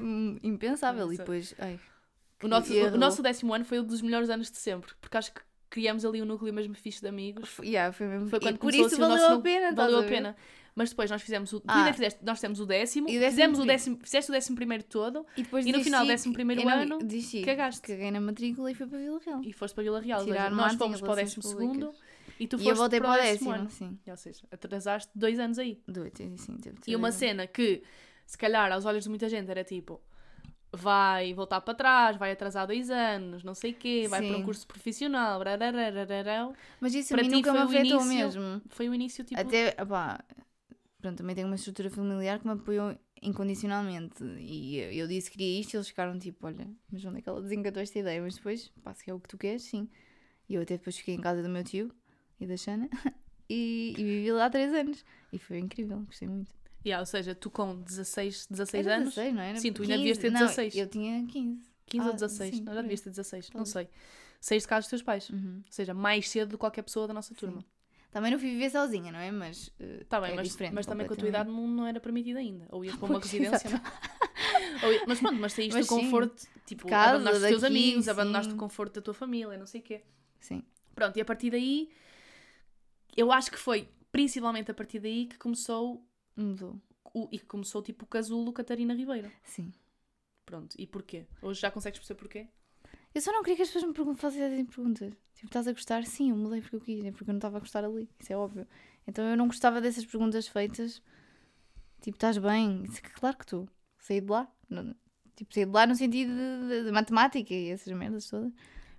[0.44, 1.12] impensável.
[1.12, 1.18] E Exato.
[1.32, 1.80] depois, ai,
[2.44, 5.32] O nosso, o nosso décimo ano foi um dos melhores anos de sempre, porque acho
[5.34, 7.50] que criamos ali um núcleo mesmo fixe de amigos.
[7.50, 8.30] Foi, yeah, foi mesmo.
[8.30, 9.72] Foi e quando por começou isso assim valeu nosso a pena.
[9.74, 10.08] Valeu a ver?
[10.10, 10.36] pena.
[10.76, 11.62] Mas depois nós fizemos o.
[11.68, 11.92] Ah.
[11.92, 14.84] fizeste, nós temos o décimo, E o décimo fizemos o décimo, fizeste o décimo primeiro
[14.86, 17.42] todo E, depois E no final do décimo primeiro não- ano, desisti.
[17.42, 17.82] cagaste.
[17.82, 19.42] Caguei na matrícula e fui para Vila Real.
[19.44, 20.24] e foste para Vila Real.
[20.24, 21.94] Tirar seja, nós fomos para o décimo segundo
[22.40, 23.70] e tu E foste eu voltei para o décimo, ano.
[23.70, 24.00] sim.
[24.08, 25.82] Ou seja, atrasaste dois anos aí.
[25.88, 26.58] Doido, sim, sim,
[26.88, 27.84] E uma dois cena que,
[28.26, 30.00] se calhar, aos olhos de muita gente era tipo.
[30.74, 34.40] Vai voltar para trás, vai atrasar dois anos, não sei o quê, vai para um
[34.40, 34.46] Sim.
[34.46, 35.42] curso profissional.
[36.80, 38.62] Mas isso a Para mim nunca me afetou início, mesmo.
[38.70, 39.40] Foi o início tipo.
[39.40, 40.24] Até, opá,
[41.02, 44.24] pronto, também tenho uma estrutura familiar que me apoiou incondicionalmente.
[44.40, 47.30] E eu, disse que queria isto e eles ficaram tipo, olha, mas onde é que
[47.30, 48.22] ela desengatou esta ideia?
[48.22, 49.90] Mas depois, pá, se é o que tu queres, sim.
[50.50, 51.94] E eu até depois fiquei em casa do meu tio
[52.40, 52.90] e da Xana
[53.50, 55.06] e, e vivi lá há 3 anos.
[55.32, 56.61] E foi incrível, gostei muito.
[56.86, 59.60] Yeah, ou seja, tu com 16, 16 Era anos, 16, não era?
[59.60, 59.98] Sim, tu ainda 15.
[60.04, 60.76] devias ter Não, 16.
[60.76, 61.62] eu tinha 15.
[61.86, 63.70] 15 ou Ah, 16, sim, não, já devias ter 16, não Talvez.
[63.70, 63.90] sei.
[64.40, 65.62] Saíste de casa dos teus pais, Uhum.
[65.66, 67.64] ou seja, mais cedo do que qualquer pessoa da nossa turma.
[68.12, 69.32] Também não fui viver sozinha, não é?
[69.32, 69.72] Mas.
[69.80, 72.38] eh, Tá bem, é mas, mas também com a tua idade não, não era permitido
[72.38, 72.66] ainda.
[72.72, 73.70] Ou ias para uma Pois, residência.
[73.70, 73.82] não é?
[74.88, 76.02] Ou mas pronto, mas saíste Mas do sim.
[76.02, 78.56] conforto, tipo, casa, abandonaste os teus amigos, abandonaste sim.
[78.58, 80.02] o conforto da tua família, não sei o quê.
[80.40, 80.64] Sim.
[80.96, 81.90] Pronto, e a partir daí,
[83.16, 86.06] eu acho que foi principalmente a partir daí que começou,
[86.42, 86.80] Mudou.
[87.14, 89.32] o, e que começou tipo o casulo Catarina Ribeiro.
[89.44, 89.72] Sim.
[90.46, 91.26] Pronto, e porquê?
[91.42, 92.48] Hoje já consegues perceber porquê?
[93.14, 95.14] Eu só não queria que as pessoas me pergun- fizessem perguntas.
[95.34, 96.06] Tipo, estás a gostar?
[96.06, 98.10] Sim, eu mudei porque eu quis, é porque eu não estava a gostar ali.
[98.20, 98.66] Isso é óbvio.
[99.08, 101.02] Então eu não gostava dessas perguntas feitas.
[102.02, 102.84] Tipo, estás bem?
[102.84, 103.68] Isso, claro que estou.
[104.00, 104.50] Saí de lá.
[104.70, 104.96] Não-
[105.36, 108.52] tipo, saí de lá no sentido de, de- de matemática e essas merdas todas.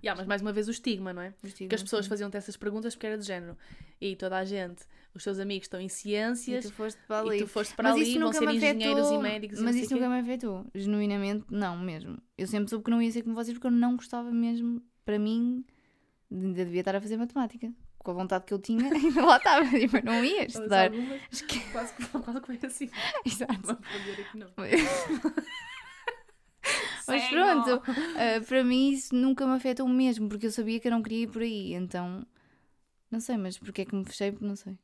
[0.05, 1.33] Yeah, mas mais uma vez o estigma, não é?
[1.69, 3.57] Que as pessoas faziam-te essas perguntas porque era de género.
[4.01, 7.29] E toda a gente, os teus amigos estão em E ciências tu foste para e
[7.31, 7.39] ali.
[7.41, 9.19] tu foste para ali, vão ser engenheiros afetou.
[9.21, 10.67] e médicos e Mas não isso nunca me afetou.
[10.75, 12.19] Genuinamente, não, mesmo.
[12.39, 15.19] Eu sempre soube que não ia ser como vocês porque eu não gostava mesmo, para
[15.19, 15.65] mim,
[16.31, 17.73] ainda devia estar a fazer matemática.
[17.99, 19.65] Com a vontade que eu tinha, ainda lá estava.
[19.69, 20.87] Tipo, não ia estudar.
[20.91, 21.21] algumas,
[21.73, 22.91] quase, que- quase que foi assim.
[23.25, 23.61] Exato.
[23.63, 24.49] Vou responder aqui não.
[27.07, 27.83] Mas pronto,
[28.17, 31.25] ah, para mim isso nunca me afetou mesmo, porque eu sabia que eu não queria
[31.25, 31.75] ir por aí.
[31.75, 32.25] Então,
[33.11, 34.35] não sei, mas porque é que me fechei?
[34.41, 34.79] Não sei.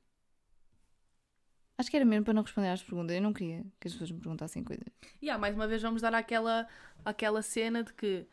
[1.79, 3.15] Acho que era mesmo para não responder às perguntas.
[3.15, 4.85] Eu não queria que as pessoas me perguntassem coisas.
[5.23, 6.67] E ah, mais uma vez vamos dar aquela,
[7.05, 8.27] aquela cena de que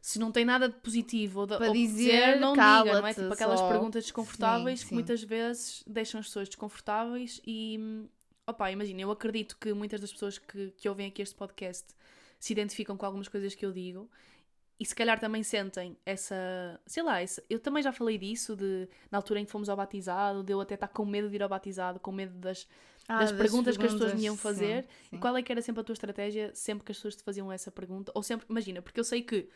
[0.00, 3.12] se não tem nada de positivo ou de, Para de dizer, não diga, não é?
[3.12, 3.68] Tipo aquelas só.
[3.68, 4.94] perguntas desconfortáveis Sim, que sim.
[4.94, 8.08] muitas vezes deixam as pessoas desconfortáveis e
[8.46, 11.94] opá, imagina, eu acredito que muitas das pessoas que, que ouvem aqui este podcast
[12.38, 14.10] se identificam com algumas coisas que eu digo
[14.80, 18.88] e se calhar também sentem essa, sei lá, essa, eu também já falei disso de
[19.10, 21.42] na altura em que fomos ao batizado, de eu até estar com medo de ir
[21.42, 22.66] ao batizado, com medo das,
[23.06, 25.84] das perguntas que as pessoas me iam fazer e qual é que era sempre a
[25.84, 28.10] tua estratégia sempre que as pessoas te faziam essa pergunta?
[28.14, 29.50] Ou sempre, imagina, porque eu sei que,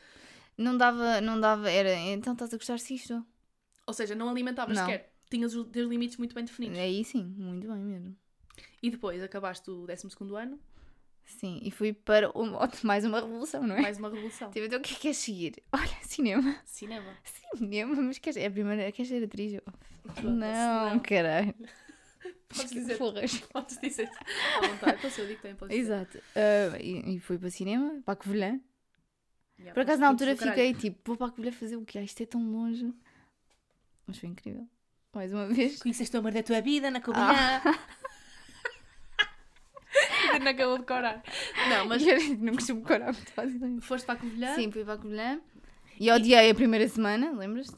[0.59, 3.25] Não dava, não dava, era, então estás a gostar disto?
[3.87, 4.87] ou seja, não alimentavas Não.
[4.87, 6.79] sequer, tinhas os teus limites muito bem definidos.
[6.79, 8.17] Aí sim, muito bem mesmo.
[8.83, 10.61] E depois acabaste o 12 ano,
[11.27, 13.81] Sim, e fui para uma- mais uma revolução, não é?
[13.83, 14.51] mais uma revolução.
[14.51, 15.63] Tipo, então o que é que queres seguir?
[15.73, 16.57] Olha, cinema.
[16.65, 17.17] Cinema.
[17.57, 19.55] Cinema, mas queres, é a primeira, queres ser atriz?
[19.55, 19.63] Eu,
[20.07, 21.55] Foda-se, Não, caralho.
[22.49, 23.41] Podes dizer, Porras.
[23.53, 24.09] podes dizer.
[24.57, 24.99] À vontade.
[24.99, 25.77] Então, se eu digo também podes.
[25.77, 26.19] Exato.
[26.37, 28.61] Ah, e, e fui para cinema, para a Covilhã.
[29.59, 31.99] Yeah, Por acaso na altura fiquei tipo, vou para a Covilhã fazer o quê?
[31.99, 32.93] Ah, isto é tão longe.
[34.07, 34.69] Mas foi incrível.
[35.13, 35.83] Mais uma vez.
[35.83, 37.61] Conheceste o amor da tua vida na Covilhã.
[40.41, 41.23] Não acabou de corar.
[41.69, 43.81] Não, mas Mas não costumo decorar muito fácil.
[43.81, 44.55] foste para a Covilhã?
[44.55, 45.41] Sim, fui para a Covilhã.
[45.99, 47.77] E odiei a primeira semana, lembras-te?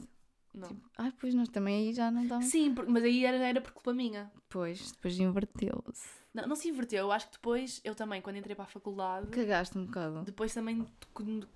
[0.53, 0.75] Não.
[0.97, 2.49] Ai, pois nós também aí já não estávamos.
[2.49, 4.31] Sim, por- mas aí era, era por culpa minha.
[4.49, 6.07] Pois, depois inverteu-se.
[6.33, 6.99] Não, não se inverteu.
[6.99, 10.23] Eu acho que depois, eu também, quando entrei para a faculdade, Cagaste um bocado.
[10.23, 10.85] depois também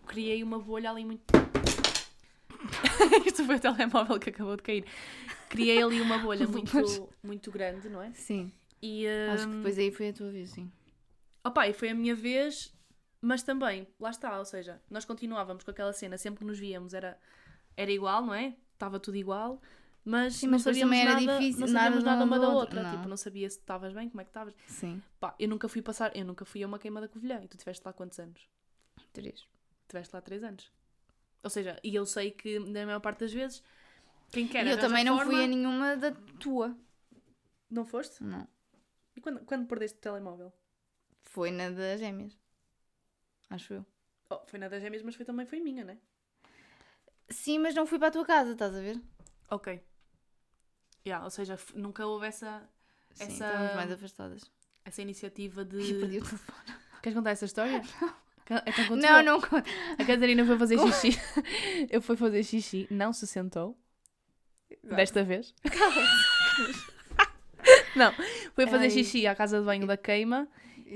[0.06, 1.24] criei uma bolha ali muito.
[3.26, 4.86] Isto foi o telemóvel que acabou de cair.
[5.50, 8.12] Criei ali uma bolha muito, muito grande, não é?
[8.14, 10.72] Sim, E, acho que hum, depois aí foi a tua vez, sim.
[11.44, 12.74] Opa, e foi a minha vez,
[13.20, 16.94] mas também, lá está, ou seja, nós continuávamos com aquela cena, sempre que nos víamos
[16.94, 17.20] era,
[17.76, 18.56] era igual, não é?
[18.74, 19.62] Estava tudo igual,
[20.06, 22.50] mas Sim, não mas depois sabíamos era nada, difícil, não sabíamos nada nada uma da
[22.50, 22.92] outra, outra, não.
[22.98, 24.56] tipo, não sabia se estavas bem, como é que estavas.
[24.68, 27.48] Sim, Pá, eu nunca fui passar, eu nunca fui a uma queima da Covilhã, e
[27.48, 28.48] tu estiveste lá quantos anos?
[29.14, 29.46] três.
[29.84, 30.72] Estiveste lá três anos.
[31.44, 33.64] Ou seja, e eu sei que na maior parte das vezes,
[34.32, 36.76] quem quer E eu também não forma- fui a nenhuma da tua.
[37.70, 38.24] Não foste?
[38.24, 38.48] Não.
[39.16, 40.54] E quando, quando perdeste o telemóvel?
[41.34, 42.38] Foi na das gêmeas.
[43.50, 43.86] Acho eu.
[44.30, 45.98] Oh, foi na das gêmeas, mas foi também foi minha, né?
[47.30, 49.00] Sim, mas não fui para a tua casa, estás a ver?
[49.50, 49.82] Ok.
[51.06, 52.62] Yeah, ou seja, nunca houve essa,
[53.14, 54.52] Sim, Essa- estávamos mais afastadas.
[54.86, 55.78] essa iniciativa de.
[55.78, 56.40] perdi o telefone.
[57.02, 57.82] Queres contar essa história?
[58.46, 59.24] Ca- Então Não, eu.
[59.24, 59.70] não conta.
[59.98, 61.10] A Catarina foi fazer xixi.
[61.90, 63.78] Eu fui fazer xixi, não se sentou.
[64.84, 65.54] Desta vez.
[67.96, 68.14] não,
[68.56, 68.90] foi fazer Ai.
[68.90, 70.48] xixi à casa de banho da queima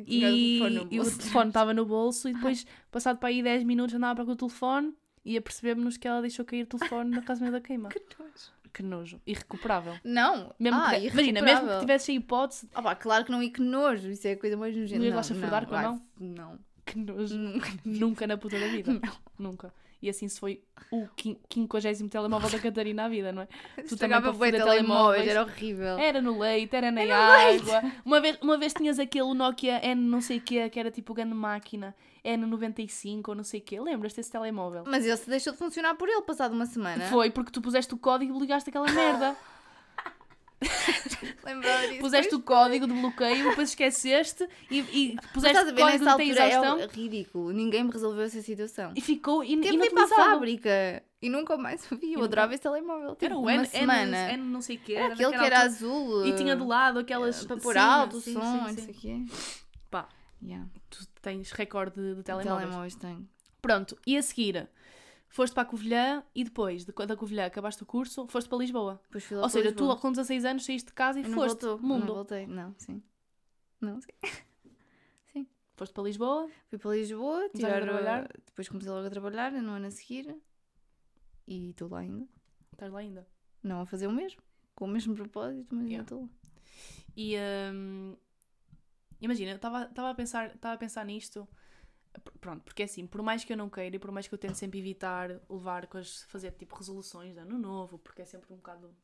[0.06, 0.60] E,
[0.92, 4.26] e, o telefone estava no bolso e depois, passado para aí 10 minutos, andava para
[4.26, 7.90] com o telefone e apercebemos que ela deixou cair o telefone na casa da queima.
[7.90, 8.52] Que nojo.
[8.74, 9.22] Que nojo.
[9.26, 9.98] Irrecuperável.
[10.04, 13.42] Não, Mesmo ah, que, imagina, mesmo que tivesse a hipótese, Ah, pá, claro que não,
[13.42, 14.10] e que nojo.
[14.10, 15.00] Isso é a coisa mais nojenta.
[15.00, 16.02] Não ias lá chafurdar com a mão?
[16.20, 16.60] Não.
[16.86, 17.36] que nojo.
[17.40, 17.70] Nunca.
[17.86, 18.92] Nunca na puta da vida.
[18.92, 19.18] Não.
[19.40, 19.74] nunca.
[20.02, 23.48] E assim se foi o quin- quinquagésimo telemóvel da Catarina à vida, não é?
[23.88, 25.98] Tu Estragava também para foder telemóveis, era horrível.
[25.98, 27.82] Era no leite, era na Era água.
[28.06, 31.14] Uma vez, uma vez tinhas aquele Nokia N não sei o que, que era tipo
[31.14, 33.80] grande máquina, N95 ou não sei o que.
[33.80, 34.84] Lembras-te desse telemóvel?
[34.86, 37.06] Mas ele se deixou de funcionar por ele passado uma semana.
[37.06, 39.36] Foi porque tu puseste o código e ligaste aquela merda.
[41.44, 42.00] Lembrava disso.
[42.02, 46.24] puseste o código de bloqueio, depois esqueceste e, e puseste a o código de altura
[46.44, 47.52] é exaustão ridículo.
[47.52, 48.94] Ninguém me resolveu essa situação.
[48.96, 52.14] e ficou e Teve de ir para a fábrica e nunca mais vi.
[52.14, 53.12] Eu adorava esse telemóvel.
[53.12, 54.18] Tipo, Era o uma N, semana.
[54.32, 54.96] N, N não sei o que.
[54.96, 56.26] Aquele que era azul.
[56.26, 57.46] E tinha do lado eh, aquelas.
[57.46, 59.26] Para pôr alto o sim, som, sim, sim.
[59.90, 60.08] Pá,
[60.44, 60.68] Yeah.
[60.90, 62.60] tu tens recorde de, de telemóveis.
[62.68, 63.28] Telemóveis tenho.
[63.62, 64.68] Pronto, e a seguir,
[65.36, 69.02] foste para a Covilhã e depois de, da Covilhã acabaste o curso, foste para Lisboa.
[69.04, 69.96] Depois fui lá Ou para seja, Lisboa.
[69.98, 71.62] tu com 16 anos saíste de casa e Eu não foste.
[71.62, 72.06] voltou, mundo.
[72.06, 73.04] Não voltei, não, sim.
[73.82, 74.12] Não, sim.
[75.76, 76.50] Foste para Lisboa.
[76.70, 77.50] Fui para Lisboa, a
[77.82, 78.30] trabalhar?
[78.46, 80.34] depois comecei logo a trabalhar no ano a seguir
[81.46, 82.26] e estou lá ainda.
[82.72, 83.28] Estás lá ainda.
[83.62, 84.42] Não a fazer o mesmo,
[84.74, 85.96] com o mesmo propósito, mas Yeah.
[85.98, 86.30] ainda estou lá.
[87.18, 87.36] E
[87.74, 88.16] hum,
[89.20, 91.46] imagina, eu estava a pensar, estava a pensar nisto.
[92.40, 94.58] Pronto, porque assim, por mais que eu não queira e por mais que eu tente
[94.58, 98.96] sempre evitar levar coisas, fazer tipo resoluções de ano novo, porque é sempre um bocado.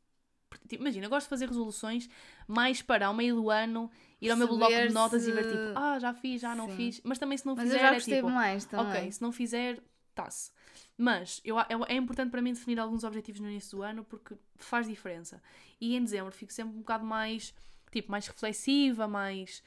[0.67, 2.09] tipo, imagina, eu gosto de fazer resoluções
[2.47, 3.89] mais para ao meio do ano
[4.21, 6.75] ir ao meu bloco de notas e ver tipo, ah, já fiz, já não Sim.
[6.75, 8.87] fiz, mas também se não Mas fizer eu já é tipo, mais também.
[8.87, 9.81] ok, se não fizer,
[10.13, 10.51] tá-se.
[10.97, 14.35] Mas eu, é, é importante para mim definir alguns objetivos no início do ano porque
[14.57, 15.41] faz diferença.
[15.79, 17.55] E em dezembro fico sempre um bocado mais,
[17.91, 19.63] tipo, mais reflexiva, mais,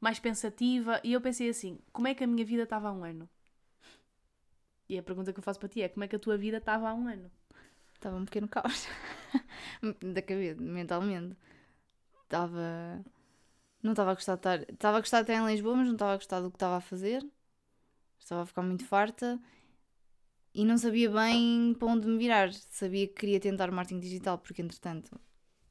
[0.00, 1.00] mais pensativa.
[1.04, 3.28] E eu pensei assim, como é que a minha vida estava há um ano?
[4.88, 6.58] E a pergunta que eu faço para ti é, como é que a tua vida
[6.58, 7.30] estava há um ano?
[7.94, 8.86] Estava um pequeno caos.
[10.14, 11.36] da cabeça, mentalmente.
[12.24, 13.04] Estava.
[13.82, 14.62] Não estava a gostar de estar.
[14.72, 16.80] Estava a gostar estar em Lisboa, mas não estava a gostar do que estava a
[16.80, 17.26] fazer.
[18.18, 19.40] Estava a ficar muito farta.
[20.54, 22.52] E não sabia bem para onde me virar.
[22.52, 25.18] Sabia que queria tentar marketing digital, porque entretanto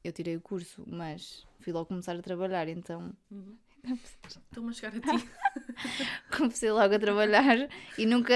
[0.06, 3.12] eu tirei o curso, mas fui logo começar a trabalhar, então
[4.26, 5.28] Estou-me a chegar a ti.
[6.36, 8.34] comecei logo a trabalhar e nunca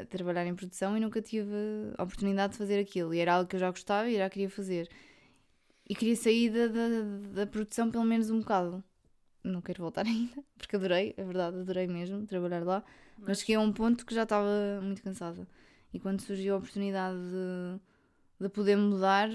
[0.00, 1.52] a trabalhar em produção e nunca tive
[1.96, 3.12] a oportunidade de fazer aquilo.
[3.12, 4.88] E era algo que eu já gostava e já queria fazer.
[5.88, 6.88] E queria sair da, da,
[7.34, 8.82] da produção pelo menos um bocado.
[9.44, 12.82] Não quero voltar ainda, porque adorei, é verdade, adorei mesmo trabalhar lá.
[13.18, 15.46] Mas, Mas- cheguei a um ponto que já estava muito cansada.
[15.92, 17.80] E quando surgiu a oportunidade de,
[18.40, 19.28] de poder mudar,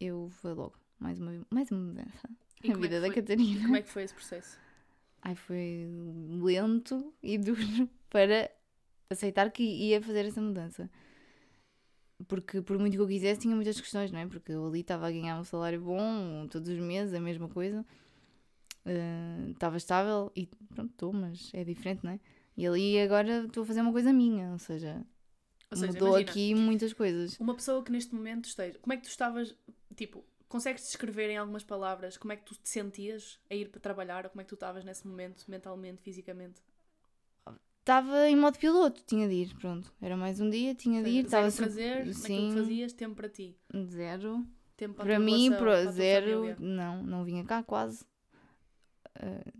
[0.00, 0.78] eu fui logo.
[0.98, 2.28] Mais uma, mais uma mudança.
[2.62, 3.60] E é vida que da Catarina.
[3.60, 4.58] E como é que foi esse processo?
[5.22, 5.86] Ai, foi
[6.42, 7.60] lento e duro
[8.08, 8.50] para
[9.10, 10.90] aceitar que ia fazer essa mudança.
[12.28, 14.26] Porque por muito que eu quisesse, tinha muitas questões, não é?
[14.26, 17.84] Porque eu ali estava a ganhar um salário bom todos os meses, a mesma coisa.
[18.84, 22.20] Eh, Estava estável e pronto, estou, mas é diferente, não é?
[22.56, 25.04] E ali agora estou a fazer uma coisa minha, ou seja,
[25.70, 27.38] Ou seja, mudou imagina, aqui muitas coisas.
[27.38, 28.78] Uma pessoa que neste momento esteja.
[28.78, 29.54] Como é que tu estavas.
[29.94, 33.80] Tipo, consegues descrever em algumas palavras como é que tu te sentias a ir para
[33.80, 36.60] trabalhar ou como é que tu estavas nesse momento, mentalmente, fisicamente?
[37.80, 39.92] Estava em modo piloto, tinha de ir, pronto.
[40.02, 41.24] Era mais um dia, tinha de ir.
[41.24, 43.56] Estava super- prazer naquilo que Sim, fazias, tempo para ti.
[43.86, 44.44] zero.
[44.76, 46.56] Tempo para, Para mim, relação, para zero, família.
[46.58, 48.04] não, não vinha cá quase.
[49.18, 49.52] Uh,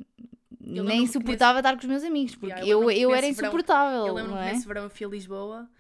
[0.60, 3.48] nem suportava estar com os meus amigos, porque Yeah, eu eu, eu, era nesse verão-
[3.48, 4.52] insuportável, Eu lembro-me não que é?
[4.52, 5.70] nesse verão eu fui a Lisboa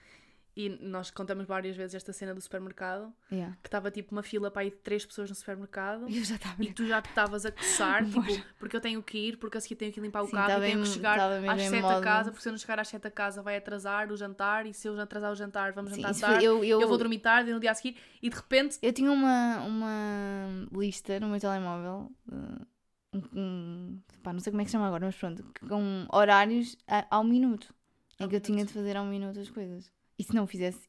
[0.56, 3.56] e nós contamos várias vezes esta cena do supermercado Yeah.
[3.62, 6.06] que estava tipo uma fila para ir de três pessoas no supermercado.
[6.08, 8.22] Eu já estava E tu já te estavas a coçar, tipo,
[8.58, 10.66] porque eu tenho que ir, porque a seguir tenho que limpar o Sim, carro tava
[10.66, 12.58] e tenho que chegar tava às em 7 a modo- casa, porque se eu não
[12.58, 15.72] chegar às 7 a casa vai atrasar o jantar, e se eu atrasar o jantar
[15.72, 17.96] vamos Sim, jantar tarde, eu, eu, eu vou dormir tarde e no dia a seguir,
[18.22, 22.66] e de repente, eu tinha uma, uma lista no meu telemóvel, uh,
[23.12, 26.76] um, um- pá, não sei como é que se chama agora, mas pronto, com horários
[26.88, 27.74] a- ao minuto,
[28.18, 29.90] em que eu tinha de fazer ao minuto as coisas.
[30.18, 30.88] E se não fizesse,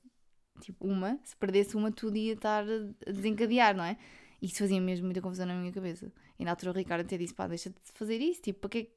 [0.61, 3.97] tipo, uma, se perdesse uma, tudo ia estar a desencadear, não é?
[4.41, 6.11] E isso fazia mesmo muita confusão na minha cabeça.
[6.39, 8.77] E na altura o Ricardo até disse, pá, deixa de fazer isso, tipo, para que
[8.79, 8.87] é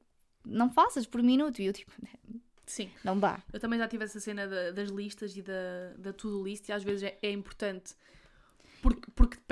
[0.45, 1.61] não faças por minuto?
[1.61, 1.91] E eu, tipo,
[2.65, 3.41] sim, não dá.
[3.51, 6.71] eu também já tive essa cena da- das listas e da, da to-do list, e
[6.71, 7.93] às vezes é, é importante,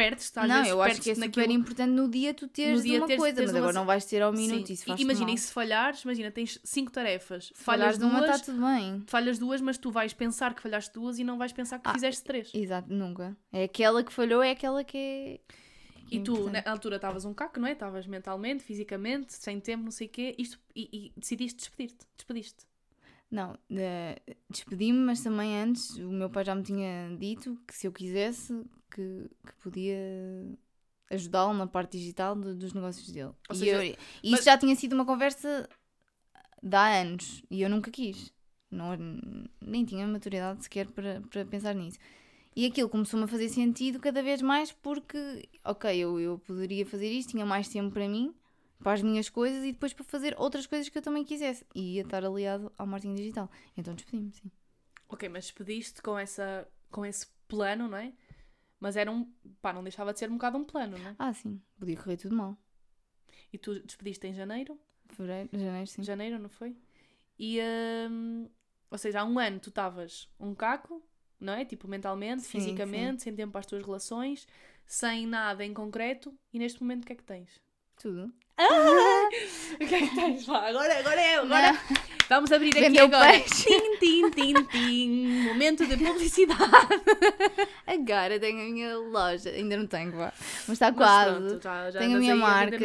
[0.04, 2.84] perdes, às não, eu acho que é perdes-te super naquilo- importante no dia tu teres
[2.84, 4.74] dia uma teres- coisa, teres mas agora uma- não vais ter ao minuto, Sim.
[4.74, 8.36] isso E faz imagina, e se falhares, imagina, tens cinco tarefas, falhas de uma, duas,
[8.36, 9.04] está tudo bem.
[9.08, 11.94] falhas duas, mas tu vais pensar que falhaste duas e não vais pensar que Ah,
[11.94, 12.50] fizeste três.
[12.54, 13.36] Exato, nunca.
[13.52, 15.40] É aquela que falhou, é aquela que é.
[16.08, 16.66] que é E tu, importante.
[16.66, 17.74] na altura, estavas um caco, não é?
[17.74, 22.66] Estavas mentalmente, fisicamente, sem tempo, não sei o quê, isto, e, e decidiste despedir-te, despediste.
[23.30, 27.86] Não, eh, despedi-me, mas também antes o meu pai já me tinha dito que se
[27.86, 28.60] eu quisesse,
[28.90, 29.98] que, que podia
[31.10, 33.32] ajudá-lo na parte digital do- dos negócios dele.
[33.50, 35.68] Ou e seja, eu- e isso mas- já tinha sido uma conversa
[36.62, 38.32] de há anos e eu nunca quis.
[38.72, 38.96] Não,
[39.62, 41.98] nem tinha maturidade sequer para, para pensar nisso.
[42.56, 47.10] E aquilo começou-me a fazer sentido cada vez mais porque, ok, eu, eu poderia fazer
[47.12, 48.34] isto, tinha mais tempo para mim,
[48.84, 51.66] para as minhas coisas e depois para fazer outras coisas que eu também quisesse.
[51.74, 53.50] E ia estar aliado ao marketing digital.
[53.78, 54.52] Então despedi-me, sim.
[55.08, 58.14] Ok, mas despediste com, essa, com esse plano, não é?
[58.80, 59.26] Mas era um.
[59.62, 61.16] pá, não deixava de ser um bocado um plano, não é?
[61.20, 62.58] Ah, sim, podia correr tudo mal.
[63.52, 64.80] E tu despediste em janeiro?
[65.08, 66.04] Fevereiro, janeiro, sim.
[66.04, 66.76] Janeiro, não foi?
[67.38, 67.60] E.
[68.10, 68.48] hum,
[68.92, 71.04] ou seja, há um ano tu estavas um caco,
[71.40, 71.66] não é?
[71.66, 74.48] Tipo, mentalmente, Sim, fisicamente, sem tempo para as tuas relações,
[74.86, 76.34] sem nada em concreto.
[76.52, 77.62] E neste momento o que é que tens?
[78.02, 78.34] Tudo.
[79.76, 80.46] O que é que tens?
[80.46, 81.72] Vá, agora, agora é, agora.
[82.30, 83.32] Vamos abrir aqui Vendeu agora.
[83.32, 83.66] peixe.
[83.66, 85.44] Tim, tim, tim, tim.
[85.46, 86.62] Momento de publicidade.
[87.88, 89.50] Agora tenho a minha loja.
[89.50, 90.32] Ainda não tenho, vá.
[90.68, 91.36] Mas está quase.
[91.36, 92.78] pronto, já, já tenho a minha marca.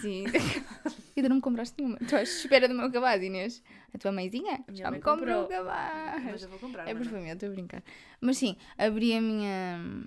[0.00, 0.24] Sim.
[1.14, 1.98] Ainda não me compraste nenhuma.
[1.98, 3.62] Tu estás à espera do meu cabaz, Inês.
[3.94, 6.24] A tua mãezinha minha já mãe me comprou o cabaz.
[6.24, 6.88] Mas eu vou comprar.
[6.88, 7.82] É família, estou a brincar.
[8.22, 10.06] Mas sim, abri a minha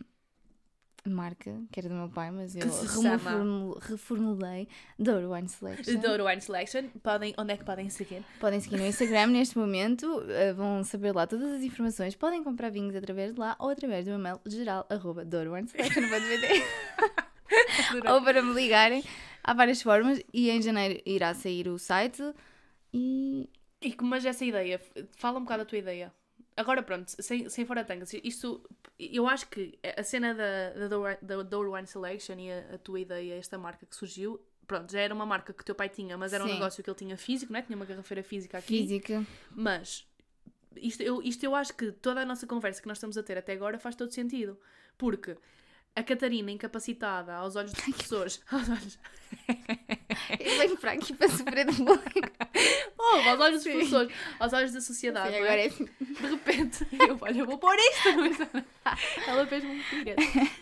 [1.09, 2.65] marca, que era do meu pai, mas eu
[3.81, 4.67] reformulei.
[4.97, 5.99] Douro Wine Selection.
[5.99, 6.89] Douro Wine Selection.
[7.03, 8.23] Podem, onde é que podem seguir?
[8.39, 12.15] Podem seguir no Instagram neste momento, eh, vão saber lá todas as informações.
[12.15, 15.23] Podem comprar vinhos através de lá ou através do e-mail geral arroba
[18.11, 19.03] ou para me ligarem.
[19.43, 22.23] Há várias formas e em janeiro irá sair o site
[22.93, 23.47] e
[23.81, 24.81] E, como- mas essa ideia,
[25.17, 26.11] fala um bocado da tua ideia.
[26.57, 28.63] Agora pronto, sem, sem fora tangas, isto,
[28.97, 32.99] eu acho que a cena da, da, da Douro Wine Selection e a, a tua
[33.01, 36.17] ideia, esta marca que surgiu, pronto, já era uma marca que o teu pai tinha,
[36.17, 36.53] mas era um Sim.
[36.53, 37.61] negócio que ele tinha físico, não é?
[37.61, 38.79] Tinha uma garrafeira física aqui.
[38.79, 39.25] física.
[39.51, 40.07] Mas
[40.77, 43.37] isto eu, isto eu acho que toda a nossa conversa que nós estamos a ter
[43.37, 44.57] até agora faz todo sentido.
[44.97, 45.37] Porque
[45.95, 48.99] a Catarina, incapacitada aos olhos dos professores, aos olhos,
[50.39, 52.31] Eu venho para aqui para sofrer de bullying.
[52.97, 53.71] oh, aos olhos dos Sim.
[53.71, 55.37] professores, aos olhos da sociedade, Sim, é?
[55.37, 58.09] agora é de repente, eu, olha, eu vou pôr isto.
[59.27, 59.83] Ela fez-me um.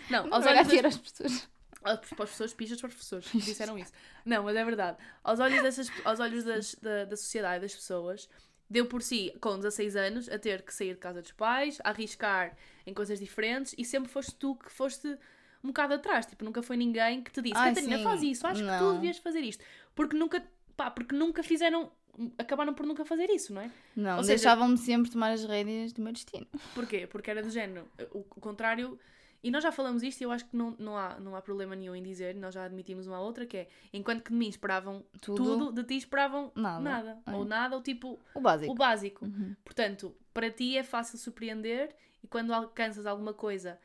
[0.10, 1.50] Não, aos olhos das, as pessoas.
[1.84, 3.92] Ah, Para os professores, pijas para os professores, disseram isso.
[4.26, 4.98] Não, mas é verdade.
[5.24, 8.30] Aos olhos, dessas, aos olhos das, da, da sociedade, das pessoas,
[8.70, 11.90] deu por si, com 16 anos, a ter que sair de casa dos pais, a
[11.90, 12.56] arriscar
[12.88, 15.18] em coisas diferentes e sempre foste tu que foste
[15.64, 16.26] um bocado atrás.
[16.26, 18.04] Tipo, nunca foi ninguém que te disse: Ai, Catarina, sim.
[18.04, 18.94] faz isso, acho que tu Não.
[18.96, 19.64] devias fazer isto.
[19.96, 20.44] Porque nunca,
[20.76, 21.92] pá, porque nunca fizeram,
[22.38, 23.72] acabaram por nunca fazer isso, não é?
[23.96, 26.46] Não, deixavam-me sempre tomar as rédeas do meu destino.
[26.76, 27.08] Porquê?
[27.08, 27.88] Porque era do género.
[28.12, 29.00] O, contrário.
[29.46, 31.76] E nós já falamos isto e eu acho que não, não, há, não há problema
[31.76, 35.04] nenhum em dizer, nós já admitimos uma outra, que é enquanto que de mim esperavam
[35.20, 35.44] Tudo.
[35.44, 36.80] tudo, de ti esperavam Nada.
[36.80, 37.18] nada.
[37.26, 37.32] É.
[37.34, 38.72] Ou nada, ou tipo O básico.
[38.72, 39.26] o básico.
[39.26, 39.54] Uhum.
[39.66, 41.94] Portanto, para ti é fácil surpreender
[42.24, 43.78] e quando alcanças alguma coisa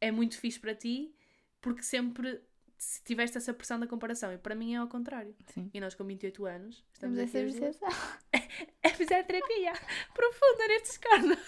[0.00, 1.12] é muito fixe para ti
[1.60, 2.40] porque sempre
[2.78, 4.32] se tiveste essa pressão da comparação.
[4.32, 5.34] E para mim é ao contrário.
[5.48, 5.70] Sim.
[5.72, 7.88] E nós com 28 anos estamos Temos aqui essa percepção.
[8.82, 9.72] a fazer terapia
[10.14, 11.38] profunda nestes casos.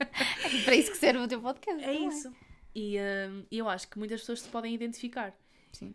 [0.00, 1.82] É para isso que serve o teu podcast.
[1.82, 2.08] É também.
[2.08, 2.34] isso.
[2.74, 5.36] E hum, eu acho que muitas pessoas se podem identificar
[5.72, 5.94] Sim.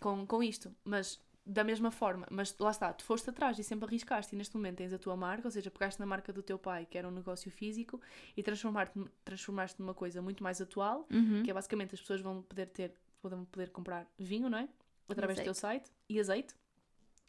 [0.00, 2.26] com, com isto, mas da mesma forma.
[2.30, 5.16] Mas lá está, tu foste atrás e sempre arriscaste, e neste momento tens a tua
[5.16, 8.00] marca, ou seja, pegaste na marca do teu pai, que era um negócio físico,
[8.36, 11.42] e transformar-te- transformaste numa coisa muito mais atual, Uhum.
[11.42, 14.68] que é basicamente as pessoas vão poder ter, vão poder comprar vinho, não é?
[15.08, 15.60] Através do teu Azeite.
[15.88, 16.54] site e azeite.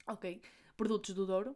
[0.07, 0.41] Ok.
[0.77, 1.55] Produtos do Douro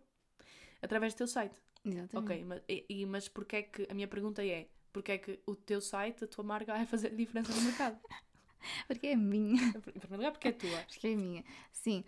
[0.81, 1.55] através do teu site.
[1.83, 2.17] Exatamente.
[2.17, 5.55] Ok, mas, e, mas porque é que, a minha pergunta é, porque é que o
[5.55, 7.99] teu site, a tua marca vai fazer diferença no mercado?
[8.87, 9.61] Porque é minha.
[9.67, 10.79] Em primeiro lugar, porque é tua.
[10.79, 11.43] Acho que é minha.
[11.71, 12.03] Sim.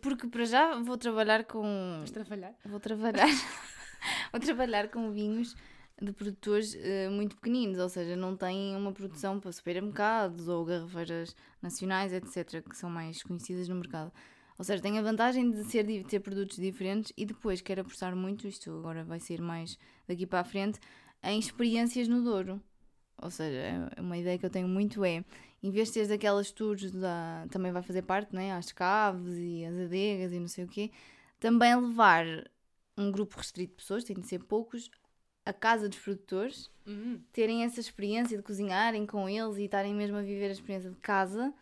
[0.00, 1.62] Porque para já vou trabalhar com.
[1.98, 2.54] Vais trabalhar.
[2.64, 3.28] Vou trabalhar.
[4.32, 5.54] vou trabalhar com vinhos
[6.00, 11.34] de produtores eh, muito pequeninos, ou seja, não têm uma produção para supermercados ou garrafeiras
[11.62, 14.12] nacionais, etc., que são mais conhecidas no mercado.
[14.58, 18.14] Ou seja, tem a vantagem de ser, de ter produtos diferentes e depois quero apostar
[18.14, 20.78] muito, isto agora vai ser mais daqui para a frente,
[21.22, 22.60] em experiências no Douro.
[23.18, 25.24] Ou seja, é uma ideia que eu tenho muito é,
[25.66, 28.52] em vez de teres aquelas tours, da, também vai fazer parte, né?
[28.52, 30.90] Às caves e as adegas e não sei o quê,
[31.40, 32.24] também levar
[32.96, 34.90] um grupo restrito de pessoas, tem de ser poucos,
[35.44, 37.20] a casa dos produtores, Uhum.
[37.32, 40.96] terem essa experiência de cozinharem com eles e estarem mesmo a viver a experiência de
[40.98, 41.52] casa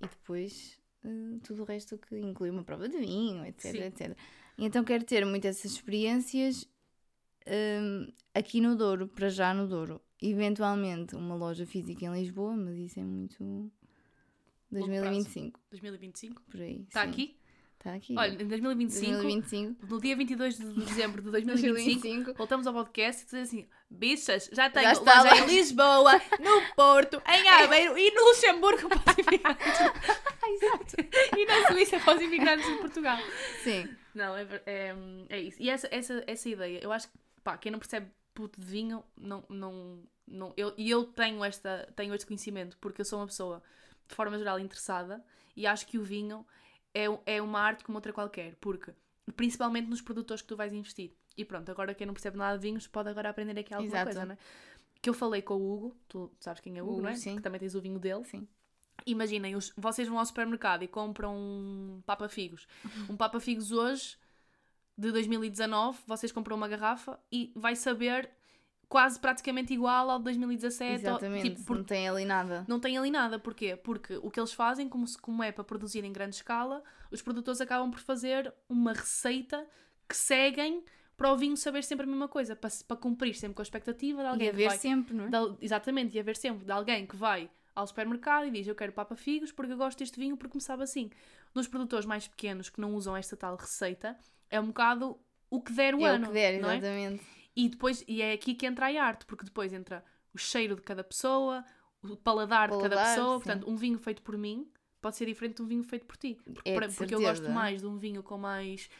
[0.00, 3.82] e depois eh, tudo o resto que inclui uma prova de vinho, etc, Sim.
[3.82, 4.16] etc.
[4.58, 6.68] E então quero ter muito essas experiências
[7.46, 10.00] hum, aqui no Douro, para já no Douro.
[10.20, 13.70] Eventualmente uma loja física em Lisboa, mas isso é muito
[14.70, 16.42] 2025, 2025.
[16.50, 16.84] por aí.
[16.88, 17.10] Está sim.
[17.10, 17.36] aqui?
[17.78, 18.14] Está aqui.
[18.18, 19.86] Olha, em 2025, 2025.
[19.86, 22.34] no dia 22 de dezembro de 2025, 2025.
[22.36, 25.40] voltamos ao podcast e dizer assim: bichas, já tenho Já está loja lá.
[25.40, 29.66] em Lisboa, no Porto, em Aveiro e no Luxemburgo para os imigrantes.
[30.48, 30.96] Exato.
[31.36, 33.18] e na Suíça para os imigrantes de Portugal.
[33.62, 33.88] Sim.
[34.14, 34.96] Não, é, é,
[35.28, 35.62] é isso.
[35.62, 37.14] E essa, essa, essa ideia, eu acho que
[37.44, 41.90] pá, quem não percebe puto de vinho, não, não, não, eu, e eu tenho, esta,
[41.96, 43.62] tenho este conhecimento porque eu sou uma pessoa,
[44.08, 45.24] de forma geral, interessada
[45.56, 46.46] e acho que o vinho
[46.94, 48.92] é, é uma arte como outra qualquer, porque
[49.34, 51.10] principalmente nos produtores que tu vais investir.
[51.36, 54.04] E pronto, agora quem não percebe nada de vinhos pode agora aprender aqui alguma Exato.
[54.06, 54.38] coisa, não é?
[55.02, 57.14] Que eu falei com o Hugo, tu sabes quem é o Hugo, Hugo, não é?
[57.16, 57.36] sim.
[57.36, 58.24] Que também tens o vinho dele.
[58.24, 58.46] Sim.
[59.04, 62.66] Imaginem, os- vocês vão ao supermercado e compram um Papa Figos.
[63.08, 64.16] Um Papa Figos hoje,
[64.96, 68.30] de 2019, vocês compram uma garrafa e vai saber
[68.88, 70.92] quase praticamente igual ao de 2017.
[71.06, 71.50] ou- Exatamente.
[71.50, 72.64] tipo, por- Não tem ali nada.
[72.68, 73.38] não tem ali nada.
[73.38, 73.76] Porquê?
[73.76, 77.20] Porque o que eles fazem, como, se- como é para produzir em grande escala, os
[77.20, 79.66] produtores acabam por fazer uma receita
[80.08, 80.84] que seguem
[81.16, 84.22] para o vinho saber sempre a mesma coisa, para, para cumprir sempre com a expectativa
[84.22, 84.78] de alguém E a que ver vai...
[84.78, 85.28] sempre, não é?
[85.30, 88.92] de exatamente, e haver sempre de alguém que vai ao supermercado e diz eu quero
[88.92, 91.10] papa figos porque eu gosto deste vinho porque me sabe assim.
[91.54, 94.16] Nos produtores mais pequenos que não usam esta tal receita,
[94.50, 95.18] é um bocado
[95.50, 96.76] o que der o é ano, o que der, não é?
[96.78, 97.24] exatamente.
[97.54, 100.82] E depois, e é aqui que entra a arte, porque depois entra o cheiro de
[100.82, 101.64] cada pessoa,
[102.02, 103.38] o paladar, de cada Paladar, pessoa.
[103.38, 103.44] sim.
[103.44, 104.68] Portanto, um vinho feito por mim
[105.00, 106.36] pode ser diferente de um vinho feito por ti.
[106.44, 108.90] Porque, É, para- porque eu gosto mais de um vinho com mais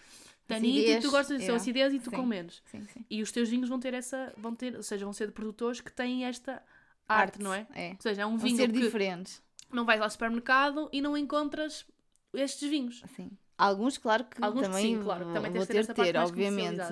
[0.46, 1.54] tanito e tu gostas de é.
[1.54, 2.16] acidez e tu Sim.
[2.16, 2.62] com menos.
[2.66, 3.04] Sim, sim.
[3.10, 5.80] E os teus vinhos vão ter essa, vão ter, ou seja, vão ser de produtores
[5.80, 6.62] que têm esta
[7.08, 7.66] arte, não é?
[7.74, 7.90] É.
[7.90, 9.42] Ou seja, é um Vão vinho ser que diferentes.
[9.70, 11.84] não vais ao supermercado e não encontras
[12.32, 13.00] estes vinhos.
[13.04, 13.30] Assim.
[13.58, 16.82] Alguns, claro que Alguns também sim, claro, também vou ter ter ter, obviamente.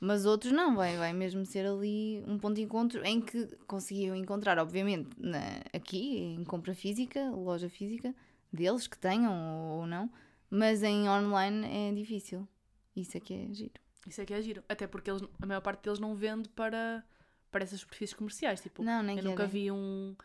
[0.00, 4.14] Mas outros não, vai, vai mesmo ser ali um ponto de encontro em que conseguiam
[4.14, 8.14] encontrar, obviamente, na- aqui em compra física, loja física,
[8.52, 9.32] deles que tenham
[9.70, 10.10] ou não,
[10.50, 12.46] mas em online é difícil.
[12.94, 13.72] Isso é que é giro.
[14.06, 14.62] Isso é que é giro.
[14.68, 17.04] Até porque eles, a maior parte deles não vende para,
[17.50, 18.60] para essas superfícies comerciais.
[18.60, 20.16] Tipo, Não, nem eu nunca vi um,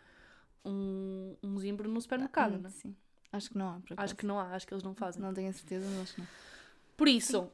[0.65, 2.55] um, um zimbro no supermercado.
[2.55, 2.69] Hum, né?
[2.69, 2.95] Sim.
[3.33, 5.19] Acho que não há, por Acho que não há, acho que eles não fazem.
[5.19, 6.27] Não tenho a certeza, mas acho que não.
[6.95, 7.51] Por isso,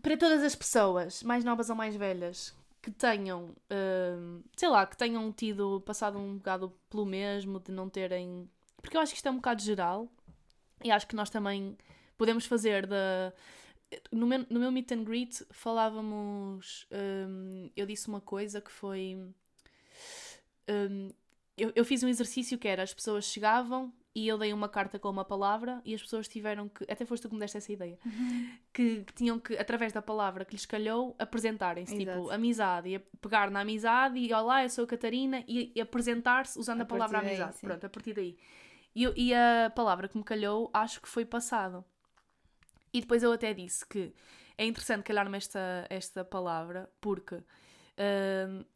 [0.00, 4.96] para todas as pessoas, mais novas ou mais velhas, que tenham, hum, sei lá, que
[4.96, 8.48] tenham tido, passado um bocado pelo mesmo, de não terem.
[8.80, 10.08] Porque eu acho que isto é um bocado geral
[10.84, 11.76] e acho que nós também
[12.16, 13.32] podemos fazer da.
[14.12, 16.86] No meu, no meu meet and greet falávamos.
[17.28, 19.18] hum, eu disse uma coisa que foi.
[20.68, 21.10] hum,
[21.58, 24.98] eu, eu fiz um exercício que era: as pessoas chegavam e eu dei uma carta
[24.98, 26.90] com uma palavra e as pessoas tiveram que.
[26.90, 27.98] Até foste tu que me deste essa ideia
[28.72, 31.94] que, que tinham que, através da palavra que lhes calhou, apresentarem-se.
[31.94, 32.94] Tipo, amizade.
[32.94, 36.84] E pegar na amizade e olá, eu sou a Catarina e, e apresentar-se usando a,
[36.84, 37.56] A palavra daí, amizade.
[37.56, 37.66] sim.
[37.66, 38.38] Pronto, a partir daí.
[38.94, 41.84] E, e a palavra que me calhou, acho que foi passado.
[42.94, 44.14] E depois eu até disse que
[44.56, 47.42] é interessante calhar-me esta, esta palavra porque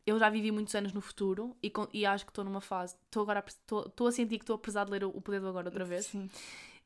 [0.06, 2.96] eu já vivi muitos anos no futuro e, e acho que estou numa fase.
[3.06, 5.68] Estou agora estou a sentir que estou a precisar de ler o, Poder do Agora
[5.68, 6.30] outra vez Sim.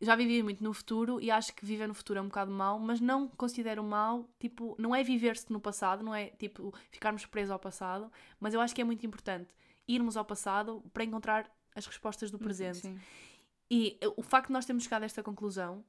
[0.01, 2.79] já vivi muito no futuro e acho que viver no futuro é um bocado mau,
[2.79, 7.51] mas não considero mau, tipo, não é viver-se no passado, não é tipo ficarmos presos
[7.51, 8.11] ao passado,
[8.41, 9.49] mas eu acho que é muito importante
[9.87, 12.79] irmos ao passado para encontrar as respostas do presente.
[12.79, 12.99] Sim.
[13.71, 15.85] E eh, o facto de nós termos chegado a esta conclusão,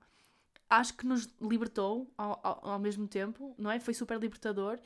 [0.70, 3.80] acho que nos libertou ao, ao, ao mesmo tempo, não é?
[3.80, 4.80] Foi super libertador.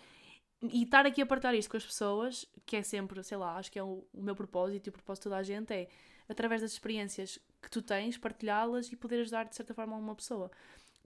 [0.62, 3.72] E estar aqui a partilhar isto com as pessoas, que é sempre, sei lá, acho
[3.72, 5.88] que é o, o meu propósito e o propósito de toda a gente, é
[6.28, 10.52] através das experiências que tu tens, partilhá-las e poder ajudar de certa forma uma pessoa.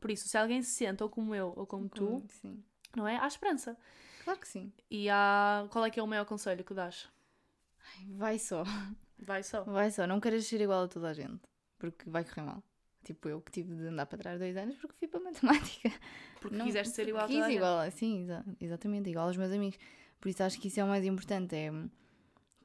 [0.01, 2.23] Por isso, se alguém se sente ou como eu ou como tu,
[2.95, 3.17] não é?
[3.17, 3.77] Há esperança.
[4.23, 4.71] Claro que sim.
[4.89, 5.67] E há.
[5.69, 7.07] Qual é que é o maior conselho que dás?
[8.07, 8.63] Vai só.
[9.19, 9.63] Vai só.
[9.63, 10.05] Vai só.
[10.07, 11.41] Não queres ser igual a toda a gente.
[11.77, 12.63] Porque vai correr mal.
[13.03, 15.91] Tipo eu que tive de andar para trás dois anos porque fui para matemática.
[16.41, 19.37] Porque Não, quiseste ser igual a quis toda a igual, sim, exa- exatamente, igual aos
[19.37, 19.77] meus amigos.
[20.19, 21.55] Por isso acho que isso é o mais importante.
[21.55, 21.71] É,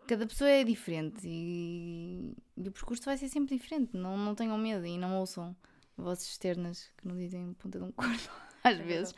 [0.06, 3.96] cada pessoa é diferente e, e o percurso vai ser sempre diferente.
[3.96, 5.54] Não, não tenham medo e não ouçam
[5.96, 8.14] vozes externas que não dizem ponta de um corno
[8.62, 9.14] às É vezes.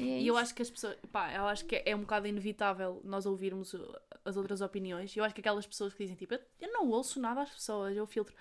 [0.00, 2.26] E, é E eu acho que as pessoas, pá, eu acho que é um bocado
[2.26, 3.74] inevitável nós ouvirmos
[4.24, 5.14] as outras opiniões.
[5.16, 7.94] Eu acho que aquelas pessoas que dizem tipo, "Eu- eu não ouço nada às pessoas,
[7.96, 8.34] eu filtro.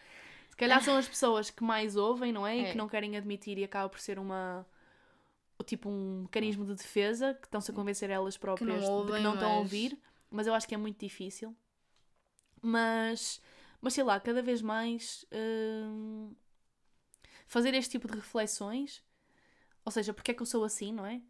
[0.51, 2.57] Se calhar são as pessoas que mais ouvem, não é?
[2.57, 2.71] E É.
[2.71, 4.65] que não querem admitir e acaba por ser uma.
[5.65, 9.33] Tipo um mecanismo de defesa que estão-se a convencer elas próprias de que ouvem, não
[9.35, 9.97] estão a mas- ouvir,
[10.29, 11.55] mas eu acho que é muito difícil.
[12.61, 13.41] Mas,
[13.79, 16.33] mas sei lá, cada vez mais hum,
[17.47, 19.03] fazer este tipo de reflexões,
[19.85, 21.21] ou seja, porque é que eu sou assim, não é?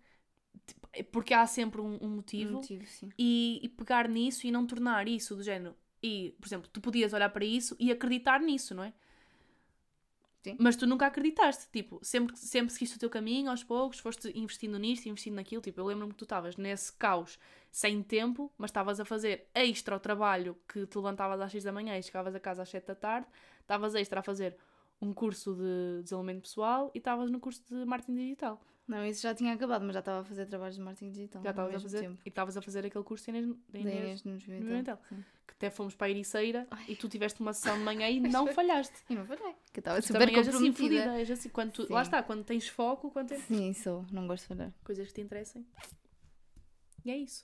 [0.66, 3.10] Tipo, é Porque há sempre um, um Um motivo motivo, sim.
[3.18, 5.76] e, e pegar nisso e não tornar isso do género.
[6.04, 8.94] E, por exemplo, tu podias olhar para isso e acreditar nisso, não é?
[10.44, 10.56] Sim.
[10.60, 14.78] Mas tu nunca acreditaste, tipo, sempre, sempre seguiste o teu caminho aos poucos, foste investindo
[14.80, 15.62] nisto, investindo naquilo.
[15.62, 17.38] Tipo, eu lembro-me que tu estavas nesse caos
[17.72, 21.72] sem tempo, mas estavas a fazer extra o trabalho que te levantavas às 6 da
[21.72, 23.28] manhã e chegavas a casa às 7 da tarde,
[23.62, 24.58] estavas extra a fazer
[25.00, 28.62] um curso de desenvolvimento pessoal e estavas no curso de marketing digital.
[28.92, 31.42] Não, isso já tinha acabado, mas já estava a fazer trabalhos de marketing digital.
[31.44, 32.00] Já estavas a fazer.
[32.02, 32.22] tempo.
[32.26, 34.66] E estavas a fazer aquele curso de Inês, Da Inês, Inês nos no.
[35.10, 35.24] Sim.
[35.48, 36.86] que até fomos para a Ericeira Ai.
[36.90, 38.96] e tu tiveste uma sessão de manhã e não falhaste.
[39.10, 40.84] E não falhei, que estava super também assim, comprometida.
[41.04, 41.50] fodida, és assim.
[41.50, 44.74] Quando tu- lá está, quando tens foco, quando tens Sim, sou, não gosto de falhar.
[44.84, 45.66] coisas que te interessem.
[47.04, 47.44] E é isso.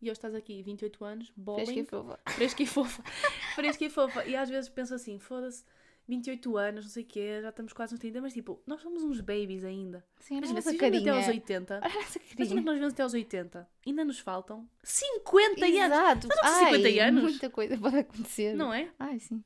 [0.00, 2.18] E hoje estás aqui, 28 anos, Fresca bowling, e fofa.
[2.28, 3.02] fresca e fofa.
[3.54, 4.24] fresca e fofa.
[4.26, 5.64] E às vezes penso assim, foda-se,
[6.08, 9.02] 28 anos, não sei o quê, já estamos quase nos 30, mas tipo, nós somos
[9.02, 10.04] uns babies ainda.
[10.20, 13.14] Sim, Imagina, se vivemos até aos 80, Olha essa imagina que nós vivemos até aos
[13.14, 16.28] 80, ainda nos faltam 50 anos, Exato.
[16.28, 17.22] Não com 50 Ai, anos?
[17.22, 18.54] Muita coisa pode acontecer.
[18.54, 18.90] não é?
[18.98, 19.42] Ai, sim.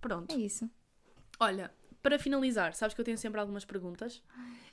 [0.00, 0.32] Pronto.
[0.34, 0.68] É isso.
[1.38, 1.70] Olha,
[2.06, 4.22] para finalizar, sabes que eu tenho sempre algumas perguntas.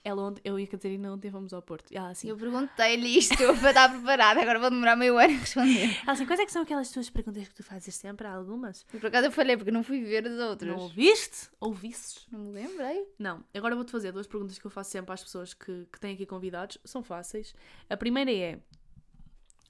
[0.03, 1.91] Ela ontem, eu e a Catarina ontem fomos ao Porto.
[1.91, 5.37] E ela assim, Eu perguntei-lhe isto para estar preparada, agora vou demorar meio ano a
[5.37, 5.97] responder.
[6.03, 8.27] ela assim, quais é que são aquelas tuas perguntas que tu fazes sempre?
[8.27, 8.85] Há algumas?
[8.93, 10.69] E por acaso eu falei, porque não fui ver as outras.
[10.69, 11.49] Não ouviste?
[11.59, 12.27] Ouvisses?
[12.31, 13.03] Não me lembrei.
[13.17, 13.43] Não.
[13.51, 16.27] Agora vou-te fazer duas perguntas que eu faço sempre às pessoas que, que têm aqui
[16.27, 16.77] convidados.
[16.85, 17.55] São fáceis.
[17.89, 18.59] A primeira é,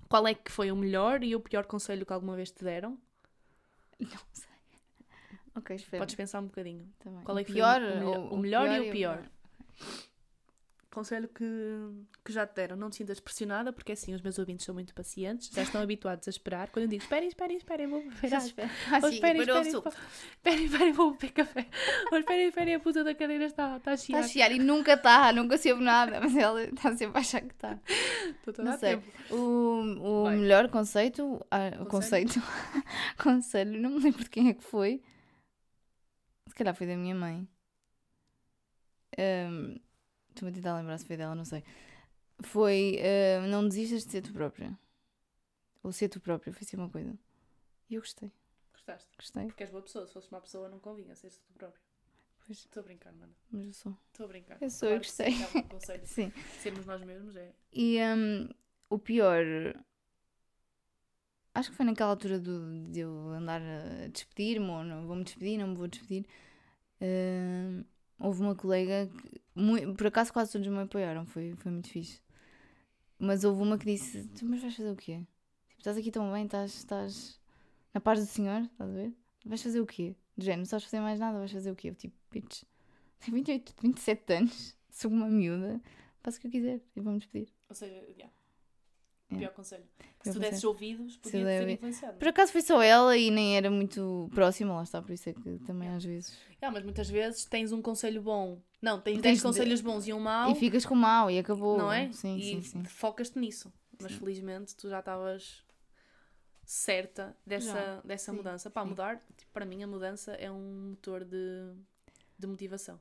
[0.10, 2.98] qual é que foi o melhor e o pior conselho que alguma vez te deram?
[3.98, 4.53] Não sei.
[5.56, 6.02] Ok, espera.
[6.02, 6.88] Podes pensar um bocadinho.
[7.00, 7.22] Também.
[7.24, 9.24] Qual é O que foi pior, o melhor, ou- o melhor e o pior?
[10.92, 11.44] Conselho que,
[12.24, 12.76] que já te deram.
[12.76, 16.28] Não te sintas pressionada, porque assim, os meus ouvintes são muito pacientes, já estão habituados
[16.28, 16.70] a esperar.
[16.70, 18.50] Quando eu digo, esperem, esperem, esperem, vou beber água.
[18.92, 21.66] Ah, sim, esperem, esperem, esperem, esperem, vou beber café.
[22.12, 24.20] Ou esperem, esperem, a puta da cadeira está, está a Está chiar.
[24.20, 27.56] a chiar e nunca está, nunca soube nada, mas ela está sempre a achar que
[27.56, 27.80] está.
[28.30, 28.98] Estou toda Não a sei.
[28.98, 29.08] tempo.
[29.36, 30.36] O, o Vai.
[30.36, 32.40] melhor conceito, ah, o conceito,
[33.18, 35.02] conselho, não me lembro de quem é que foi.
[36.54, 37.48] Se calhar foi da minha mãe.
[40.30, 41.64] Estou-me a tentar lembrar se foi dela, não sei.
[42.44, 44.78] Foi ah, não desistas de ser tu própria.
[45.82, 47.18] Ou ser tu própria, foi assim uma coisa.
[47.90, 48.32] E eu gostei,
[48.72, 49.10] Gostaste?
[49.18, 49.48] gostei.
[49.48, 50.06] Porque és boa pessoa.
[50.06, 51.82] Se fosses má pessoa, não convinha seres tu próprio.
[52.46, 53.34] Pois, Estou a brincar, mano.
[53.50, 53.98] mas eu sou.
[54.12, 54.58] Estou a brincar.
[54.62, 55.62] Eu sou, eu que sim, gostei.
[55.64, 56.06] é um.
[56.06, 56.32] Sim.
[56.60, 57.52] Sermos nós mesmos é.
[57.72, 58.48] E hum,
[58.92, 59.44] o pior.
[61.56, 65.58] Acho que foi naquela altura do, de eu andar a despedir-me, ou não vou-me despedir,
[65.60, 66.26] não me vou despedir.
[67.02, 67.84] hum,
[68.20, 72.22] houve uma colega que, mui- por acaso, quase todos me apoiaram, foi, foi muito fixe.
[73.20, 75.18] Mas houve uma que disse: Tu, mas vais fazer o quê?
[75.68, 77.40] Tipo, estás aqui tão bem, estás, estás
[77.94, 79.14] na paz do Senhor, estás a ver?
[79.46, 80.16] Vais fazer o quê?
[80.38, 81.90] De género, não sabes fazer mais nada, vais fazer o quê?
[81.90, 82.64] Eu, tipo, bitch,
[83.20, 85.82] tenho 28, 27 anos, sou uma miúda,
[86.22, 87.50] faço o que eu quiser e vou-me despedir.
[87.70, 88.34] Ou seja, yeah.
[89.32, 89.36] É.
[89.38, 89.84] pior conselho.
[90.00, 92.18] Se Pior tu desses ouvidos, eu podia ter der- influenciado.
[92.18, 95.34] Por acaso foi só ela e nem era muito próxima, lá está, por isso é
[95.34, 96.38] que também às vezes.
[96.62, 98.62] Ah, mas muitas vezes tens um conselho bom.
[98.82, 100.52] Não, tens Tens 10 de- conselhos bons e um mau.
[100.52, 101.78] E ficas com mal e acabou.
[101.78, 102.12] não é?
[102.12, 102.84] Sim, e sim, sim.
[102.86, 103.72] focas-te nisso.
[104.02, 104.20] Mas Sim.
[104.20, 105.64] felizmente tu já estavas
[106.66, 108.70] certa dessa, Já, dessa sim, mudança.
[108.70, 108.90] Pá, sim.
[108.90, 111.74] mudar, tipo, para mim a mudança é um motor de,
[112.40, 113.00] de motivação.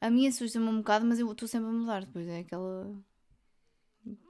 [0.00, 2.26] A minha assusta-me um bocado, mas eu estou sempre a mudar depois.
[2.28, 2.94] É aquela.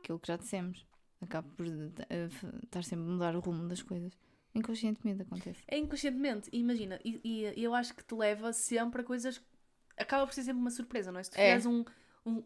[0.00, 0.86] aquilo que já dissemos.
[1.20, 2.28] Acabo por eh,
[2.62, 4.12] estar sempre a mudar o rumo das coisas.
[4.54, 5.62] Inconscientemente acontece.
[5.68, 9.40] É inconscientemente, imagina, e, e eu acho que te leva sempre a coisas.
[9.96, 11.22] Acaba por ser sempre uma surpresa, não é?
[11.22, 11.42] Se tu É.
[11.42, 11.84] fizeres um,
[12.24, 12.42] um,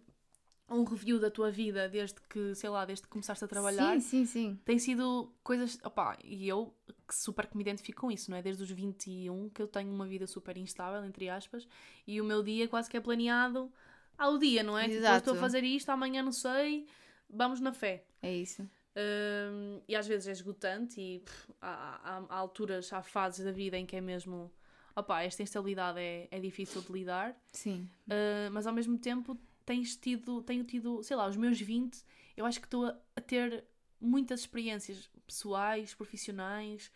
[0.68, 4.00] um review da tua vida desde que, sei lá, desde que começaste a trabalhar, Sim,
[4.00, 4.58] sim, sim.
[4.64, 5.78] tem sido coisas.
[5.84, 6.72] Opá, e eu
[7.08, 8.42] que super que me identifico com isso, não é?
[8.42, 11.66] Desde os 21 que eu tenho uma vida super instável, entre aspas,
[12.06, 13.70] e o meu dia quase que é planeado
[14.16, 14.88] ao dia, não é?
[14.88, 15.40] Tipo, hoje estou a Exato.
[15.40, 16.86] fazer isto, amanhã não sei,
[17.32, 18.04] vamos na fé.
[18.22, 18.68] É isso.
[18.96, 23.52] Hum, e às vezes é esgotante e pff, há, há- há alturas, há fases da
[23.52, 24.50] vida em que é mesmo.
[24.96, 27.88] Opá, esta instabilidade é, é difícil de lidar, Sim.
[28.08, 32.04] Uh, mas ao mesmo tempo tens tido, tenho tido, sei lá, os meus 20,
[32.36, 33.64] eu acho que estou a, a ter
[34.00, 36.90] muitas experiências pessoais, profissionais.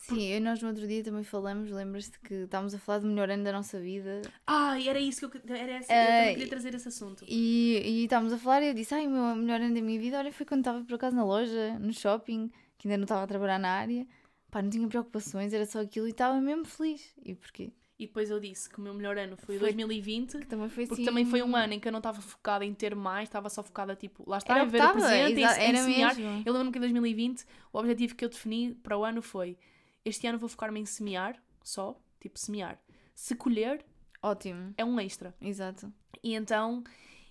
[0.00, 3.28] Sim, eu, nós no outro dia também falamos, lembras-te que estávamos a falar do melhor
[3.30, 6.74] ano da nossa vida Ai, era isso que eu, era essa, eu também queria trazer
[6.74, 7.24] esse assunto.
[7.28, 10.00] E, e estávamos a falar e eu disse, ai, o meu melhor ano da minha
[10.00, 13.22] vida, olha, foi quando estava por acaso na loja, no shopping, que ainda não estava
[13.22, 14.06] a trabalhar na área.
[14.50, 17.14] Pá, não tinha preocupações, era só aquilo e estava mesmo feliz.
[17.22, 17.70] E porquê?
[18.00, 20.84] E depois eu disse que o meu melhor ano foi, Foi- 2020, Que também foi
[20.84, 20.88] assim...
[20.88, 23.50] porque também foi um ano em que eu não estava focada em ter mais, estava
[23.50, 26.42] só focada, tipo, lá está, Era o ver que o presente, em, em mesmo.
[26.46, 29.58] Eu lembro-me que em 2020 o objetivo que eu defini para o ano foi
[30.04, 32.80] este ano vou focar-me em semear, só, tipo, semear.
[33.14, 33.84] Se colher,
[34.22, 35.34] Ótimo, é um extra.
[35.40, 35.92] exato.
[36.22, 36.82] E então,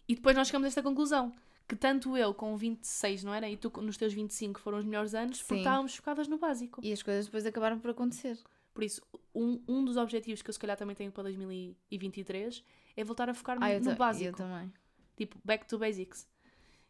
[0.08, 1.34] e depois nós chegamos a esta conclusão,
[1.68, 3.48] que tanto eu com 26, não era?
[3.50, 5.60] E tu nos teus 25 foram os melhores anos, porque Sim.
[5.60, 6.80] estávamos focadas no básico.
[6.84, 8.38] E as coisas depois acabaram por acontecer.
[8.74, 9.02] Por isso,
[9.36, 12.64] um, um dos objetivos que eu se calhar também tenho para 2023
[12.96, 14.30] é voltar a focar-me Ah, no básico.
[14.30, 14.72] eu também.
[15.16, 16.28] Tipo, back to basics.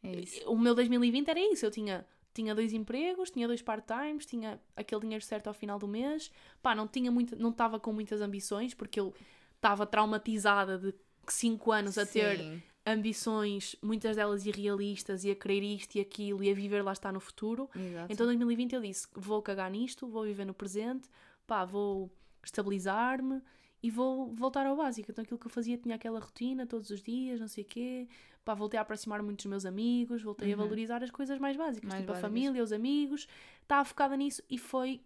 [0.03, 0.49] É isso.
[0.49, 2.05] O meu 2020 era isso, eu tinha,
[2.39, 6.31] tinha dois empregos, tinha dois part-times, tinha aquele dinheiro certo ao final do mês.
[6.61, 9.13] Pá, não tinha muito, não estava com muitas ambições, porque eu
[9.55, 10.93] estava traumatizada de
[11.27, 12.63] 5 anos a ter Sim.
[12.85, 17.11] ambições, muitas delas irrealistas, e a querer isto e aquilo, e a viver lá está
[17.11, 17.69] no futuro.
[17.75, 18.13] Exato.
[18.13, 21.09] Então, em 2020 eu disse: vou cagar nisto, vou viver no presente,
[21.45, 22.09] pá, vou
[22.41, 23.41] estabilizar-me
[23.81, 25.09] e vou voltar ao básico.
[25.11, 28.07] Então, aquilo que eu fazia tinha aquela rotina todos os dias, não sei o quê,
[28.43, 30.63] pá, voltei a aproximar muito dos meus amigos, voltei a Uhum.
[30.63, 32.29] valorizar as coisas mais básicas, Mais tipo a básicas.
[32.29, 33.27] família, os amigos,
[33.61, 35.01] estava focada nisso e foi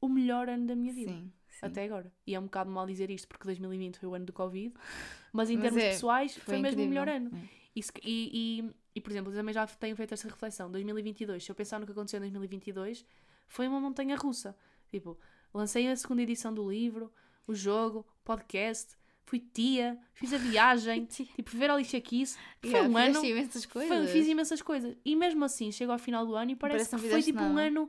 [0.00, 1.12] o melhor ano da minha vida.
[1.12, 1.58] Sim, sim.
[1.66, 2.12] Até agora.
[2.26, 4.74] E é um bocado mal dizer isto porque 2020 foi o ano do Covid,
[5.32, 7.30] mas em Mas termos é, pessoais foi, mesmo o melhor ano.
[7.34, 7.64] É.
[7.76, 10.70] E, e, e, e, por exemplo, eu também já tenho feito esta reflexão.
[10.70, 13.04] 2022, se eu pensar no que aconteceu em 2022,
[13.48, 14.56] foi uma montanha russa.
[14.88, 15.18] Tipo,
[15.52, 17.12] lancei a segunda edição do livro,
[17.46, 22.36] o jogo, o podcast, fui tia, fiz a viagem, tipo, ver a lixa Kiss.
[22.60, 23.24] Foi Yeah, um ano.
[23.24, 24.10] imensas coisas.
[24.10, 24.96] fiz imensas coisas.
[25.04, 27.54] E mesmo assim, chego ao final do ano e parece, Parece que foi tipo um
[27.54, 27.68] nada.
[27.68, 27.88] ano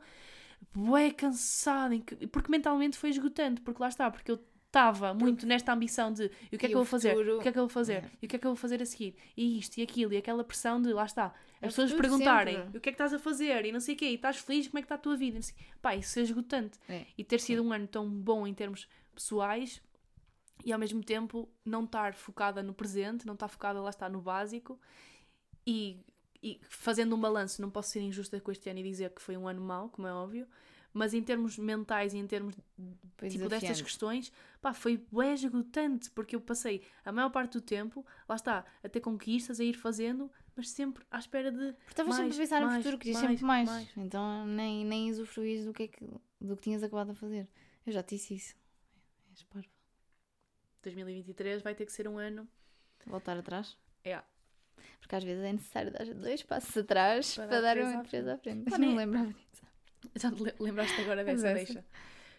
[0.73, 1.95] bué cansado,
[2.31, 6.55] porque mentalmente foi esgotante, porque lá está, porque eu estava muito nesta ambição de e
[6.55, 8.25] o que é que eu vou fazer, o que é que eu vou fazer, e
[8.25, 10.43] o que é que eu vou fazer a seguir, e isto e aquilo, e aquela
[10.43, 13.19] pressão de lá está, É as pessoas futuro perguntarem o que é que estás a
[13.19, 15.15] fazer e não sei o quê, e estás feliz, como é que está a tua
[15.15, 16.77] vida, e não sei- pá, isso é esgotante.
[16.89, 17.05] É.
[17.17, 18.85] E ter sido um ano tão bom em termos
[19.15, 19.81] pessoais
[20.63, 24.21] e ao mesmo tempo não estar focada no presente, não estar focada lá está no
[24.21, 24.79] básico
[25.65, 25.99] e,
[26.41, 29.35] e fazendo um balanço, não posso ser injusta com este ano e dizer que foi
[29.35, 30.47] um ano mau, como é óbvio,
[30.93, 32.55] mas em termos mentais e em termos
[33.17, 33.83] Foi tipo, destas desafiante.
[33.83, 38.65] questões, pá, foi bué esgotante, porque eu passei a maior parte do tempo, lá está,
[38.81, 42.37] a ter conquistas, a ir fazendo, mas sempre à espera de Porque estavas sempre a
[42.37, 43.69] pensar no futuro, querias sempre mais.
[43.69, 43.89] mais.
[43.97, 46.05] Então nem, nem usufruís do que, é que,
[46.39, 47.47] do que tinhas acabado a fazer.
[47.85, 48.55] Eu já te disse isso.
[49.35, 49.67] És parva.
[50.83, 52.47] 2023 vai ter que ser um ano
[53.05, 53.77] Voltar atrás.
[54.03, 54.19] É.
[54.99, 58.37] Porque às vezes é necessário dar dois passos atrás Para para, dar uma empresa à
[58.37, 58.69] frente.
[58.69, 59.63] Pá, não me lembrava disso.
[60.15, 61.73] Já te le- lembraste agora Mas dessa essa.
[61.73, 61.85] deixa?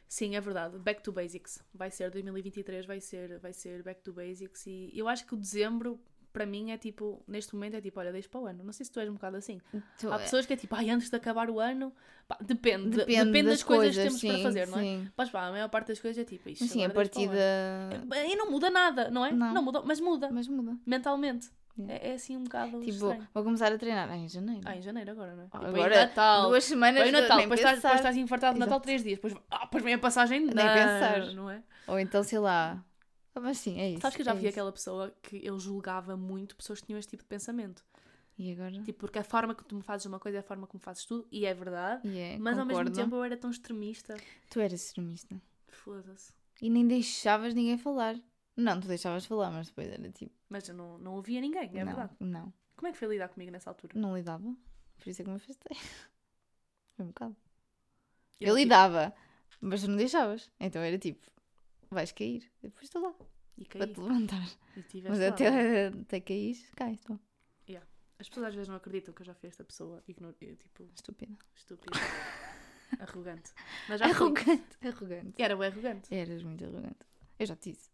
[0.09, 0.76] Sim, é verdade.
[0.78, 1.62] Back to basics.
[1.72, 4.66] Vai ser 2023, vai ser, vai ser back to basics.
[4.66, 6.01] E eu acho que o dezembro,
[6.37, 8.62] para mim, é tipo, neste momento, é tipo, olha, deixa para o ano.
[8.62, 9.59] Não sei se tu és um bocado assim.
[9.99, 11.91] Tu- Há pessoas que é tipo, ai, antes de acabar o ano,
[12.28, 14.82] pá, depende, de- Depende, depende, das, coisas, que temos sim, para fazer, não é?
[14.82, 15.09] sim.
[15.16, 18.16] Mas pá, a maior parte das coisas é tipo, isto sim, a partir da.
[18.26, 19.32] E não muda nada, não é?
[19.32, 19.62] Não.
[19.62, 20.76] muda, mas muda, Mas muda.
[20.84, 21.49] mentalmente.
[21.89, 23.28] É, é assim um bocado Tipo, estranho.
[23.34, 24.11] vou começar a treinar.
[24.11, 24.62] Ah, em janeiro.
[24.64, 25.45] Ah, em janeiro agora, não é?
[25.47, 28.80] Tipo, aí Agora, Natal, Duas semanas de- Natal, depois estás, depois estás infartado de Natal
[28.80, 31.32] três dias, depois, ah, depois vem a passagem, Nem não, pensar.
[31.34, 31.62] não é?
[31.87, 32.82] Ou então, sei lá.
[33.37, 34.01] Ah, Mas sim, é isso.
[34.01, 34.49] Sabes que eu já é vi isso.
[34.51, 37.84] aquela pessoa que eu julgava muito pessoas que tinham este tipo de pensamento.
[38.39, 38.70] E agora?
[38.82, 41.05] Tipo, porque a forma que tu me fazes uma coisa é a forma como fazes
[41.07, 42.07] tudo, e é verdade.
[42.07, 42.97] E é, Mas ao mesmo concordo.
[43.03, 44.14] tempo eu era tão extremista.
[44.51, 45.41] Tu eras extremista.
[45.68, 46.32] Foda-se.
[46.61, 48.16] E nem deixavas ninguém falar.
[48.57, 50.34] Não, tu deixavas falar, mas depois era tipo.
[50.49, 52.12] Mas eu não, não ouvia ninguém, é não, verdade.
[52.20, 52.53] não.
[52.76, 53.93] Como é que foi lidar comigo nessa altura?
[53.99, 54.55] Não lidava.
[54.99, 55.76] Por isso é que me afastei.
[56.97, 57.37] Foi um bocado.
[58.41, 59.14] Eu, Eu, tipo, lidava,
[59.61, 60.51] mas tu não deixavas.
[60.61, 61.20] Então era tipo,
[61.91, 62.51] vais cair.
[62.62, 63.14] Depois estou lá,
[63.59, 63.95] E para caí.
[63.95, 64.49] te levantar.
[65.09, 65.28] Mas lá.
[65.28, 67.01] até, até cair, cais.
[67.03, 67.20] Então.
[68.18, 70.34] As pessoas às vezes não acreditam que eu já fui esta pessoa ignor...
[70.41, 71.37] eu, tipo, Estúpida.
[71.55, 71.93] estúpida.
[72.99, 73.53] arrogante.
[73.91, 74.14] Mas já fui.
[74.28, 74.76] Arrogante.
[74.82, 75.43] Arrogante.
[75.43, 76.14] Era o arrogante.
[76.14, 76.97] Eras muito arrogante.
[77.39, 77.91] Eu já te disse.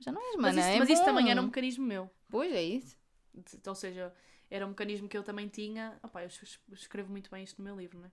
[0.00, 0.60] Já não és, Mas, mana.
[0.60, 2.10] isso, é mas isso também era um mecanismo meu.
[2.28, 2.98] Pois é isso.
[3.32, 4.12] De- Ou seja,
[4.50, 5.98] era um mecanismo que eu também tinha.
[6.02, 8.10] Opá, eu es- escrevo muito bem isto no meu livro, não é?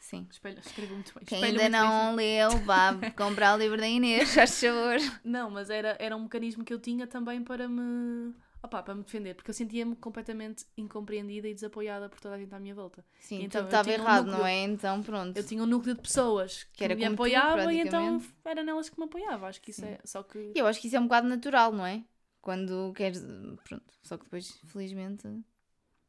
[0.00, 0.26] Sim.
[0.30, 1.24] Espelho, escrevo muito bem.
[1.24, 4.96] Quem espelho ainda muito bem não leu, vá comprar o livro da Inês, faz favor.
[5.22, 8.34] Não, mas era, era um mecanismo que eu tinha também para me.
[8.62, 12.54] Opá, para me defender, porque eu sentia-me completamente incompreendida e desapoiada por toda a gente
[12.54, 13.02] à minha volta.
[13.18, 14.62] Sim, Então, eu estava tinha um errado, núcleo- não é?
[14.64, 15.36] Então pronto.
[15.36, 18.20] Eu tinha um núcleo de pessoas que, Que era me como tu, apoiava e então
[18.44, 19.46] era nelas que me apoiava.
[19.48, 19.86] Acho que isso Sim.
[19.88, 20.00] é.
[20.04, 20.52] Só que.
[20.54, 22.04] Eu acho que isso é um bocado natural, não é?
[22.42, 23.22] Quando queres.
[23.64, 23.94] Pronto.
[24.02, 25.26] Só que depois, felizmente,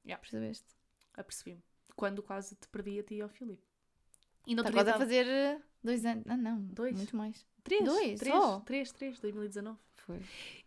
[0.05, 0.19] Yeah.
[0.21, 0.65] percebeste.
[1.13, 1.61] Apercebi-me.
[1.95, 3.63] Quando quase te perdi a ti e ao Filipe.
[4.45, 6.23] E no Está a fazer eh, dois anos.
[6.27, 6.61] Ah, não.
[6.61, 6.95] Dois.
[6.95, 7.45] Muito mais.
[7.63, 7.83] Três.
[7.83, 8.59] Dois, três, só?
[8.61, 9.77] três, três, 2019.
[9.97, 10.19] Foi.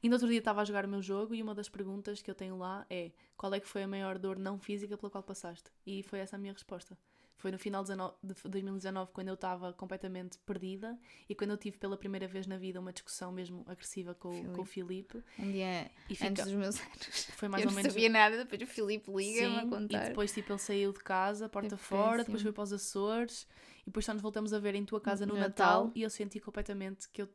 [0.02, 2.30] E no outro dia estava a jogar o meu jogo e uma das perguntas que
[2.30, 5.24] eu tenho lá é qual é que foi a maior dor não física pela qual
[5.24, 5.70] passaste?
[5.84, 6.96] E foi essa a minha resposta.
[7.37, 11.57] Foi no final de 19 de 2019 quando eu estava completamente perdida e quando eu
[11.59, 15.22] tive pela primeira vez na vida uma discussão mesmo agressiva com, o- com o Filipe.
[15.39, 17.24] Um dia E fica, antes dos meus anos.
[17.37, 17.93] foi mais eu ou não menos.
[17.93, 20.05] sabia nada, depois o Filipe liga-me a contar.
[20.05, 23.47] e depois tipo ele saiu de casa, porta fora, depois foi para os Açores
[23.82, 25.93] e depois só nos voltamos a ver em tua casa no No Natal, Natal.
[25.95, 27.28] e eu senti completamente que eu,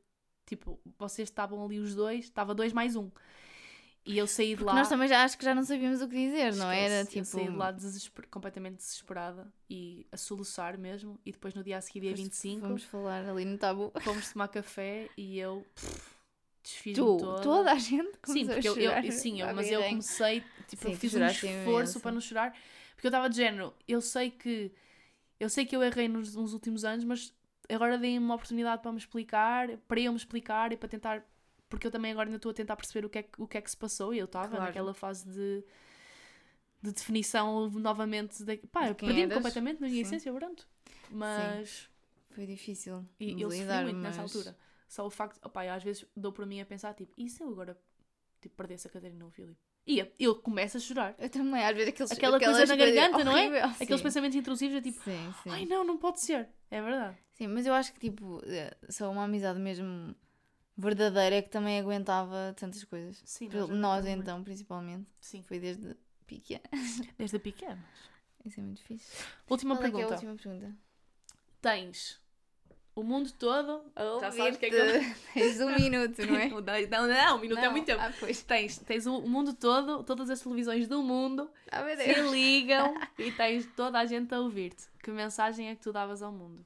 [0.45, 3.11] tipo, vocês estavam ali os dois, estava dois mais um.
[4.09, 4.73] E eu saí de lá.
[4.73, 7.01] nós também já acho que já não sabíamos o que dizer, não era?
[7.01, 7.37] Esquece, eu Tipo.
[7.37, 11.19] saí de lá desesper- completamente desesperada e a soluçar mesmo.
[11.23, 13.91] E depois no dia a seguir, dia depois 25, Vamos falar ali no tabu.
[14.01, 16.01] fomos tomar café e eu pff,
[16.63, 17.41] desfiz-me Tu, toda.
[17.43, 20.91] toda a gente Sim, porque a eu, eu- sim, eu- mas eu comecei, tipo, Sim,
[20.91, 21.99] eu fiz um esforço imenso.
[21.99, 22.51] para não chorar,
[22.95, 24.71] porque eu estava de género, eu sei que
[25.39, 27.31] eu sei que eu errei nos, nos últimos anos, mas
[27.69, 31.23] agora deem-me uma oportunidade para me explicar, para eu me explicar e para tentar
[31.69, 33.57] porque eu também agora ainda estou a tentar perceber o que é que, o que,
[33.57, 34.65] é que se passou e eu estava Claro.
[34.65, 35.63] naquela fase de,
[36.81, 38.43] de definição novamente.
[38.43, 40.07] De, pá, De eu perdi-me completamente na minha Sim.
[40.15, 40.67] essência, pronto.
[41.11, 41.89] Mas.
[42.31, 43.05] Foi difícil.
[43.19, 44.57] E eu sofri lidar, muito nessa mas- altura.
[44.87, 47.49] Só o facto, opá, às vezes dou para mim a pensar, tipo, e se eu
[47.49, 47.77] agora
[48.41, 49.59] tipo, perdesse a Catarina ou o Filipe?
[49.85, 51.15] E eu- começo a chorar.
[51.19, 53.41] Eu também, às vezes aqueles, Aquela coisa na garganta, não é?
[53.41, 53.65] horrível.
[53.65, 54.03] Aqueles Sim.
[54.03, 55.49] pensamentos intrusivos é tipo, Sim, sim.
[55.49, 56.49] ai não, não pode ser.
[56.71, 57.17] É verdade.
[57.33, 60.15] Sim, mas eu acho que tipo, eh, só uma amizade mesmo
[60.79, 63.21] verdadeira é que também aguentava tantas coisas.
[63.25, 64.21] Sim, nós Nós, aguentamos muito.
[64.21, 65.07] então, principalmente.
[65.19, 66.61] Sim, Foi desde pequena.
[67.17, 67.83] desde pequena.
[68.45, 69.23] Isso é muito fixe.
[69.49, 70.25] Última Qual é que é a pergunta.
[70.31, 70.77] última pergunta?
[71.61, 72.19] Tens
[72.95, 73.83] o mundo todo.
[73.95, 76.47] A Já sabes que é que eu- Tens um minuto, não é?
[76.89, 77.71] Não, não, não, um minuto é Não.
[77.71, 78.01] muito tempo.
[78.01, 78.41] Ah, pois.
[78.43, 83.65] Tens, tens o mundo todo, todas as televisões do mundo Ah, se ligam e tens
[83.75, 84.87] toda a gente a ouvir-te.
[85.03, 86.65] Que mensagem é que tu davas ao mundo?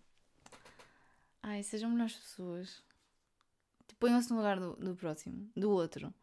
[1.42, 2.82] Ai, sejam melhores pessoas.
[4.04, 6.14] Ponham-se no lugar do, do próximo, do outro.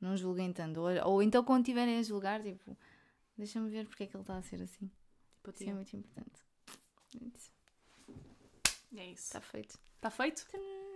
[0.00, 0.80] Não julguem tanto.
[0.80, 2.76] Ou, ou então, quando estiverem a julgar, tipo,
[3.38, 4.90] deixa-me ver porque é que ele está a ser assim.
[5.36, 6.42] Tipo, Isso é muito importante.
[7.36, 7.52] Isso.
[8.96, 9.22] é isso.
[9.22, 9.78] Está feito.
[9.94, 10.44] Está feito?
[10.48, 10.89] Acabou.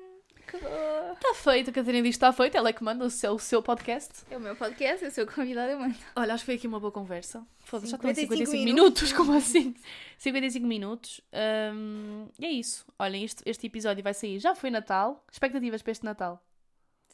[0.49, 2.57] Está feito, a Catarina diz que está feito.
[2.57, 4.25] Ela é que manda o seu, o seu podcast.
[4.31, 5.95] É o meu podcast, eu sou convidada, eu mando.
[6.17, 7.47] Olha, acho que foi aqui uma boa conversa.
[7.61, 9.13] Foda-se, já estão em 55 55 minutos.
[9.13, 9.75] Como assim?
[10.19, 11.21] 55 minutos.
[11.75, 12.85] Hum, e é isso.
[12.99, 14.39] Olhem, este, este episódio vai sair.
[14.39, 15.25] Já foi Natal.
[15.31, 16.43] Expectativas para este Natal?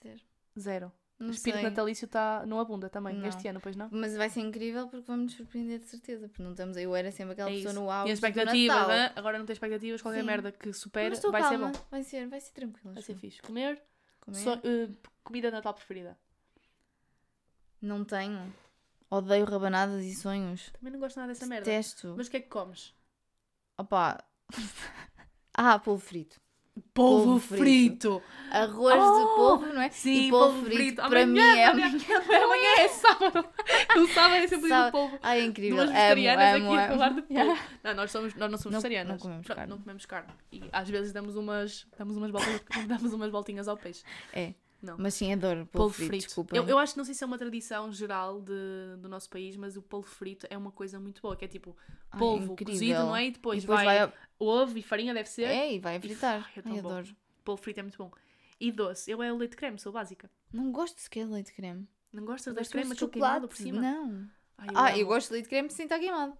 [0.02, 0.20] Zero.
[0.58, 0.99] Zero.
[1.20, 1.68] Não o espírito sei.
[1.70, 3.28] natalício está não abunda também Não.
[3.28, 3.88] este ano, pois não?
[3.92, 6.28] Mas vai ser incrível porque vamos nos surpreender de certeza.
[6.28, 6.76] Porque não estamos.
[6.78, 7.80] Eu era sempre aquela É pessoa isso.
[7.80, 8.04] no auge.
[8.04, 8.88] Tinha do expectativas, Natal.
[8.88, 9.12] né?
[9.14, 10.00] agora não tem expectativas.
[10.02, 10.26] Qualquer Sim.
[10.26, 11.72] merda que Mas estou vai calma.
[11.72, 11.86] ser bom.
[11.90, 12.94] Vai ser, vai ser tranquilo.
[12.94, 13.16] Vai acho ser eu.
[13.18, 13.42] fixe.
[13.42, 13.82] Comer,
[14.32, 14.88] só- eh,
[15.22, 16.18] comida de Natal preferida.
[17.82, 18.52] Não tenho.
[19.10, 20.70] Odeio rabanadas e sonhos.
[20.70, 21.64] Também não gosto nada dessa merda.
[21.64, 22.14] Detesto.
[22.16, 22.94] Mas o que é que comes?
[23.76, 24.24] Opa.
[25.54, 26.40] ah, polvo frito.
[26.94, 28.22] Polvo, Polvo frito.
[28.50, 29.90] Arroz Oh, de polvo, não é?
[29.90, 30.96] Sim, e polvo, frito.
[31.02, 33.44] Para mim é amanhã, amanhã, é sábado.
[33.96, 34.88] No sábado é sempre Sábado.
[34.88, 35.18] o polvo.
[35.22, 35.76] Ai, é incrível.
[35.76, 36.92] Duas vegetarianas amo, aqui a amo.
[36.94, 37.32] falar de polvo.
[37.32, 37.62] Yeah.
[37.84, 39.12] Não, nós, somos, nós não somos Não- vegetarianas.
[39.12, 39.66] não comemos carne.
[39.70, 40.28] Não comemos carne.
[40.52, 42.32] E às vezes damos umas, damos umas,
[42.86, 44.02] damos umas voltinhas ao peixe.
[44.32, 44.54] É.
[44.82, 44.96] Não.
[44.98, 46.08] Mas sim, adoro polvo, Polvo frito.
[46.10, 46.24] frito.
[46.26, 46.56] Desculpa.
[46.56, 49.54] Eu, eu acho que não sei se é uma tradição geral de, do nosso país,
[49.56, 51.76] mas o polvo frito é uma coisa muito boa, que é tipo
[52.10, 52.72] Ai, polvo incrível.
[52.74, 53.26] cozido, não é?
[53.26, 54.12] E depois, E depois vai, vai.
[54.38, 55.42] ovo e farinha, deve ser.
[55.44, 56.50] É, e vai a fritar.
[56.56, 57.06] ai, é Ai, adoro.
[57.44, 58.10] Polvo frito é muito bom.
[58.58, 59.10] E doce.
[59.10, 60.30] Eu é o leite creme, sou básica.
[60.52, 61.86] Não gosto sequer de leite creme.
[62.12, 63.80] Não gostas Eu de leite gosto creme, de aquele queimado por cima?
[63.80, 64.26] Não.
[64.58, 64.98] Ai, Ah, amo.
[64.98, 66.36] eu gosto de leite creme sem estar queimado.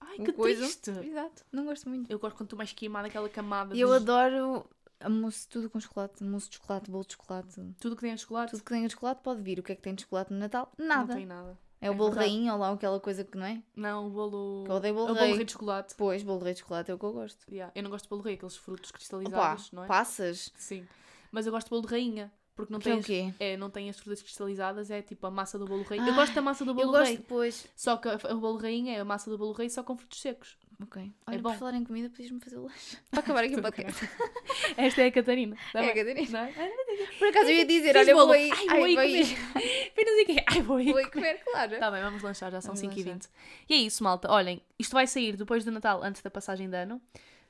[0.00, 0.90] Ai, Uma que coisa- triste.
[0.90, 1.44] Exato.
[1.52, 2.10] Não gosto muito.
[2.10, 4.64] Eu gosto quando tu mais queimada aquela camada E eu de adoro
[5.08, 6.22] mousse, tudo com chocolate.
[6.22, 7.74] Mousse de chocolate, bolo de chocolate.
[7.80, 8.50] tudo que tem chocolate.
[8.52, 9.58] Tudo que tenha chocolate pode vir.
[9.58, 10.70] O que é que tem de chocolate no Natal?
[10.78, 11.14] Não Nada.
[11.14, 11.58] tem nada.
[11.80, 12.30] É o É bolo verdade.
[12.30, 13.62] rainha ou lá aquela coisa que não é?
[13.74, 14.64] Não, o bolo.
[14.68, 15.24] Eu odeio bolo é o rei.
[15.24, 15.94] bolo rei de chocolate.
[15.96, 17.46] Pois, bolo rei de chocolate é o que eu gosto.
[17.50, 17.72] Yeah.
[17.74, 19.86] Eu não gosto de bolo rei, aqueles frutos Opa, cristalizados, não é?
[19.86, 20.52] passas.
[20.56, 20.86] Sim.
[21.32, 22.30] Mas eu gosto de bolo de rainha.
[22.54, 23.34] Porque não Que é tem, o as, quê?
[23.40, 25.98] é, não tem as frutas cristalizadas, é tipo a massa do bolo rei.
[25.98, 27.16] Ah, eu gosto da massa do Eu bolo gosto rei.
[27.16, 27.66] depois.
[27.74, 30.58] Só que o bolo rainha é a massa do bolo rei só com frutos secos.
[30.82, 31.12] Ok.
[31.26, 31.50] Olha, bom.
[31.50, 32.96] por falar em comida, podias-me fazer o lanche.
[33.10, 34.08] Para acabar aqui o podcast.
[34.76, 35.56] Esta é a Catarina.
[35.72, 36.04] Tá É a bem?
[36.04, 36.30] Catarina.
[36.30, 36.72] Não é?
[37.18, 38.50] Por acaso eu ia dizer, olha, vou aí.
[38.50, 39.24] Ai, vou aí comer.
[40.10, 40.44] Sei o quê.
[40.46, 40.86] Ai, vou aí.
[40.86, 41.78] Vou aí comer, claro.
[41.78, 43.28] Tá bem, vamos lanchar, já são Vamos 5h20.
[43.68, 44.30] E é isso, malta.
[44.30, 47.00] Olhem, isto vai sair depois do Natal, antes da passagem de ano.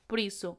[0.08, 0.58] Por isso.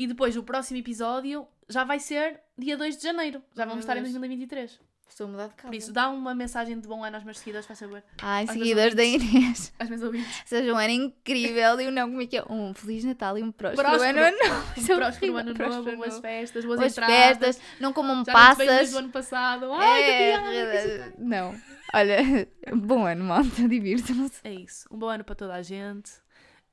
[0.00, 3.42] E depois o próximo episódio já vai ser dia 2 de janeiro.
[3.54, 4.12] Já vamos Meu estar em Deus.
[4.14, 4.80] 2023.
[5.06, 5.66] Estou a mudar de casa.
[5.68, 8.02] Por isso, dá uma mensagem de bom ano aos meus seguidores, faz saber.
[8.22, 9.74] Ai, Aos seguidores da Inês.
[9.78, 10.42] Aos meus ouvintes.
[10.46, 12.44] Sejam um ano incrível e um não, como é que é?
[12.48, 14.18] Um Feliz Natal e um próspero, Próspero.
[14.24, 14.54] ano novo.
[14.54, 15.36] É Próspero horrível.
[15.36, 17.16] ano Próspero novo, boas festas, boas, Boas entradas.
[17.56, 18.94] festas, não comam Já não te vejo desde passas.
[18.94, 19.72] o ano passado.
[19.74, 21.54] Ai, É, que não.
[21.92, 22.16] Olha,
[22.74, 24.40] bom ano, malta, divirtam-se.
[24.44, 24.88] É isso.
[24.90, 26.10] Um bom ano para toda a gente.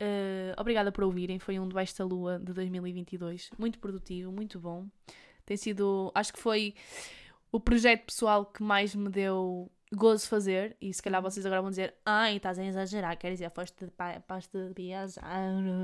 [0.00, 1.38] Eh, obrigada por ouvirem.
[1.38, 3.50] Foi um debaixo da lua de 2022.
[3.58, 4.86] Muito produtivo, muito bom.
[5.44, 6.12] Tem sido.
[6.14, 6.74] Acho que foi
[7.50, 10.76] o projeto pessoal que mais me deu gozo fazer.
[10.80, 13.16] E se calhar vocês agora vão dizer: Ai, estás a exagerar.
[13.18, 13.92] Quer dizer, foste de,
[14.26, 15.22] foste de viajar.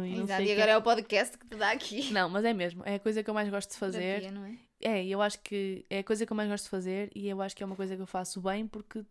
[0.07, 2.13] E Exato, e o quê." agora é o podcast que te dá aqui.
[2.13, 2.83] Não, mas é mesmo.
[2.85, 4.21] É a coisa que eu mais gosto de fazer.
[4.21, 4.59] Terapia, não é?
[4.81, 7.41] É, eu acho que é a coisa que eu mais gosto de fazer e eu
[7.41, 9.03] acho que é uma coisa que eu faço bem porque,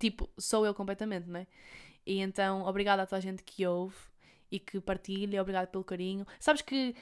[0.00, 1.46] tipo, sou eu completamente, não é?
[2.04, 3.94] E então, obrigada a toda a gente que ouve
[4.50, 6.26] e que partilha, obrigada pelo carinho.
[6.38, 6.94] Sabes que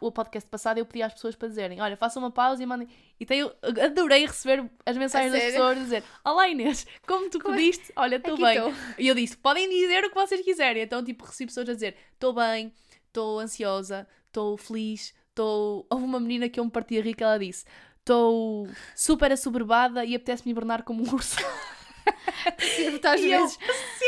[0.00, 2.88] o, podcast passado eu pedi às pessoas para dizerem: Olha, façam uma pausa e mandem.
[3.18, 7.54] E tenho, adorei receber as mensagens das pessoas a dizer: Olá Inês, como tu Como
[7.54, 7.58] é?
[7.58, 7.92] pediste?
[7.96, 8.56] Olha, estou bem.
[8.56, 8.72] estou.
[8.98, 10.82] E eu disse: podem dizer o que vocês quiserem.
[10.82, 12.72] Então, tipo, recebi pessoas a dizer: estou bem,
[13.08, 15.86] estou ansiosa, estou feliz, estou.
[15.90, 17.64] Houve uma menina que eu me parti a rir que ela disse:
[17.98, 21.36] estou super assoberbada e apetece-me hibernar como um urso.
[22.58, 23.58] Sinto-te às e eu vezes.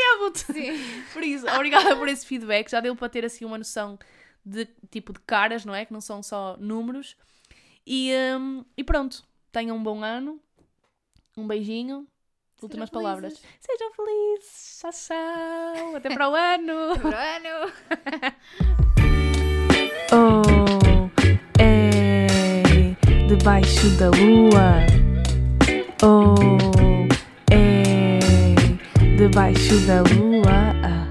[0.07, 0.53] Percebo-te.
[0.53, 1.03] Sim.
[1.13, 2.69] Por isso, obrigada por esse feedback.
[2.69, 3.97] Já deu para ter assim uma noção
[4.45, 5.85] de tipo de caras, não é?
[5.85, 7.15] Que não são só números.
[7.85, 9.23] E, hum, e pronto.
[9.51, 10.39] tenham um bom ano.
[11.35, 12.07] Um beijinho.
[12.61, 13.37] Últimas Sejam palavras.
[13.37, 13.59] felizes.
[13.59, 14.77] Sejam felizes.
[14.81, 15.95] Tchau, tchau.
[15.95, 16.91] Até para o ano.
[16.91, 17.73] Até para o ano.
[20.09, 20.41] Oh,
[21.59, 22.95] é
[23.27, 24.85] debaixo da lua.
[26.01, 26.96] Oh,
[29.17, 31.06] debaixo da lua.